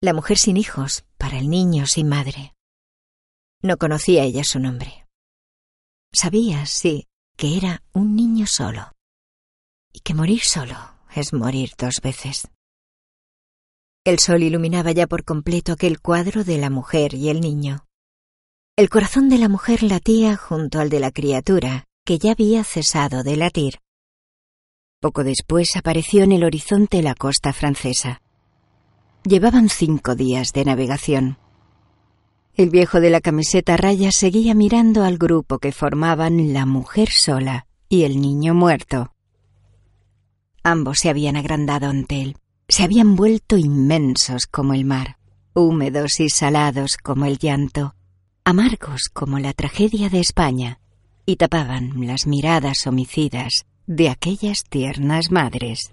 La 0.00 0.14
mujer 0.14 0.38
sin 0.38 0.56
hijos 0.56 1.04
para 1.18 1.38
el 1.38 1.48
niño 1.48 1.86
sin 1.86 2.08
madre. 2.08 2.54
No 3.62 3.76
conocía 3.76 4.24
ella 4.24 4.42
su 4.42 4.58
nombre. 4.58 5.06
Sabía, 6.12 6.66
sí, 6.66 7.06
que 7.36 7.56
era 7.56 7.84
un 7.92 8.16
niño 8.16 8.46
solo, 8.46 8.92
y 9.92 10.00
que 10.00 10.14
morir 10.14 10.40
solo 10.40 10.76
es 11.14 11.32
morir 11.32 11.72
dos 11.78 12.00
veces. 12.02 12.48
El 14.04 14.18
sol 14.18 14.42
iluminaba 14.42 14.90
ya 14.90 15.06
por 15.06 15.24
completo 15.24 15.72
aquel 15.72 16.00
cuadro 16.00 16.42
de 16.42 16.58
la 16.58 16.70
mujer 16.70 17.14
y 17.14 17.28
el 17.28 17.40
niño. 17.40 17.86
El 18.76 18.88
corazón 18.88 19.28
de 19.28 19.38
la 19.38 19.48
mujer 19.48 19.82
latía 19.84 20.36
junto 20.36 20.80
al 20.80 20.90
de 20.90 20.98
la 20.98 21.12
criatura, 21.12 21.84
que 22.04 22.18
ya 22.18 22.32
había 22.32 22.64
cesado 22.64 23.22
de 23.22 23.36
latir. 23.36 23.78
Poco 25.02 25.24
después 25.24 25.74
apareció 25.74 26.22
en 26.22 26.30
el 26.30 26.44
horizonte 26.44 27.02
la 27.02 27.16
costa 27.16 27.52
francesa. 27.52 28.22
Llevaban 29.24 29.68
cinco 29.68 30.14
días 30.14 30.52
de 30.52 30.64
navegación. 30.64 31.38
El 32.54 32.70
viejo 32.70 33.00
de 33.00 33.10
la 33.10 33.20
camiseta 33.20 33.76
raya 33.76 34.12
seguía 34.12 34.54
mirando 34.54 35.02
al 35.02 35.18
grupo 35.18 35.58
que 35.58 35.72
formaban 35.72 36.52
la 36.52 36.66
mujer 36.66 37.08
sola 37.10 37.66
y 37.88 38.04
el 38.04 38.20
niño 38.20 38.54
muerto. 38.54 39.12
Ambos 40.62 41.00
se 41.00 41.08
habían 41.08 41.34
agrandado 41.34 41.88
ante 41.88 42.22
él, 42.22 42.36
se 42.68 42.84
habían 42.84 43.16
vuelto 43.16 43.56
inmensos 43.56 44.46
como 44.46 44.72
el 44.72 44.84
mar, 44.84 45.18
húmedos 45.52 46.20
y 46.20 46.30
salados 46.30 46.96
como 46.96 47.24
el 47.24 47.38
llanto, 47.38 47.96
amargos 48.44 49.08
como 49.12 49.40
la 49.40 49.52
tragedia 49.52 50.08
de 50.10 50.20
España, 50.20 50.78
y 51.26 51.34
tapaban 51.34 52.06
las 52.06 52.28
miradas 52.28 52.86
homicidas 52.86 53.66
de 53.86 54.08
aquellas 54.08 54.64
tiernas 54.64 55.30
madres. 55.30 55.92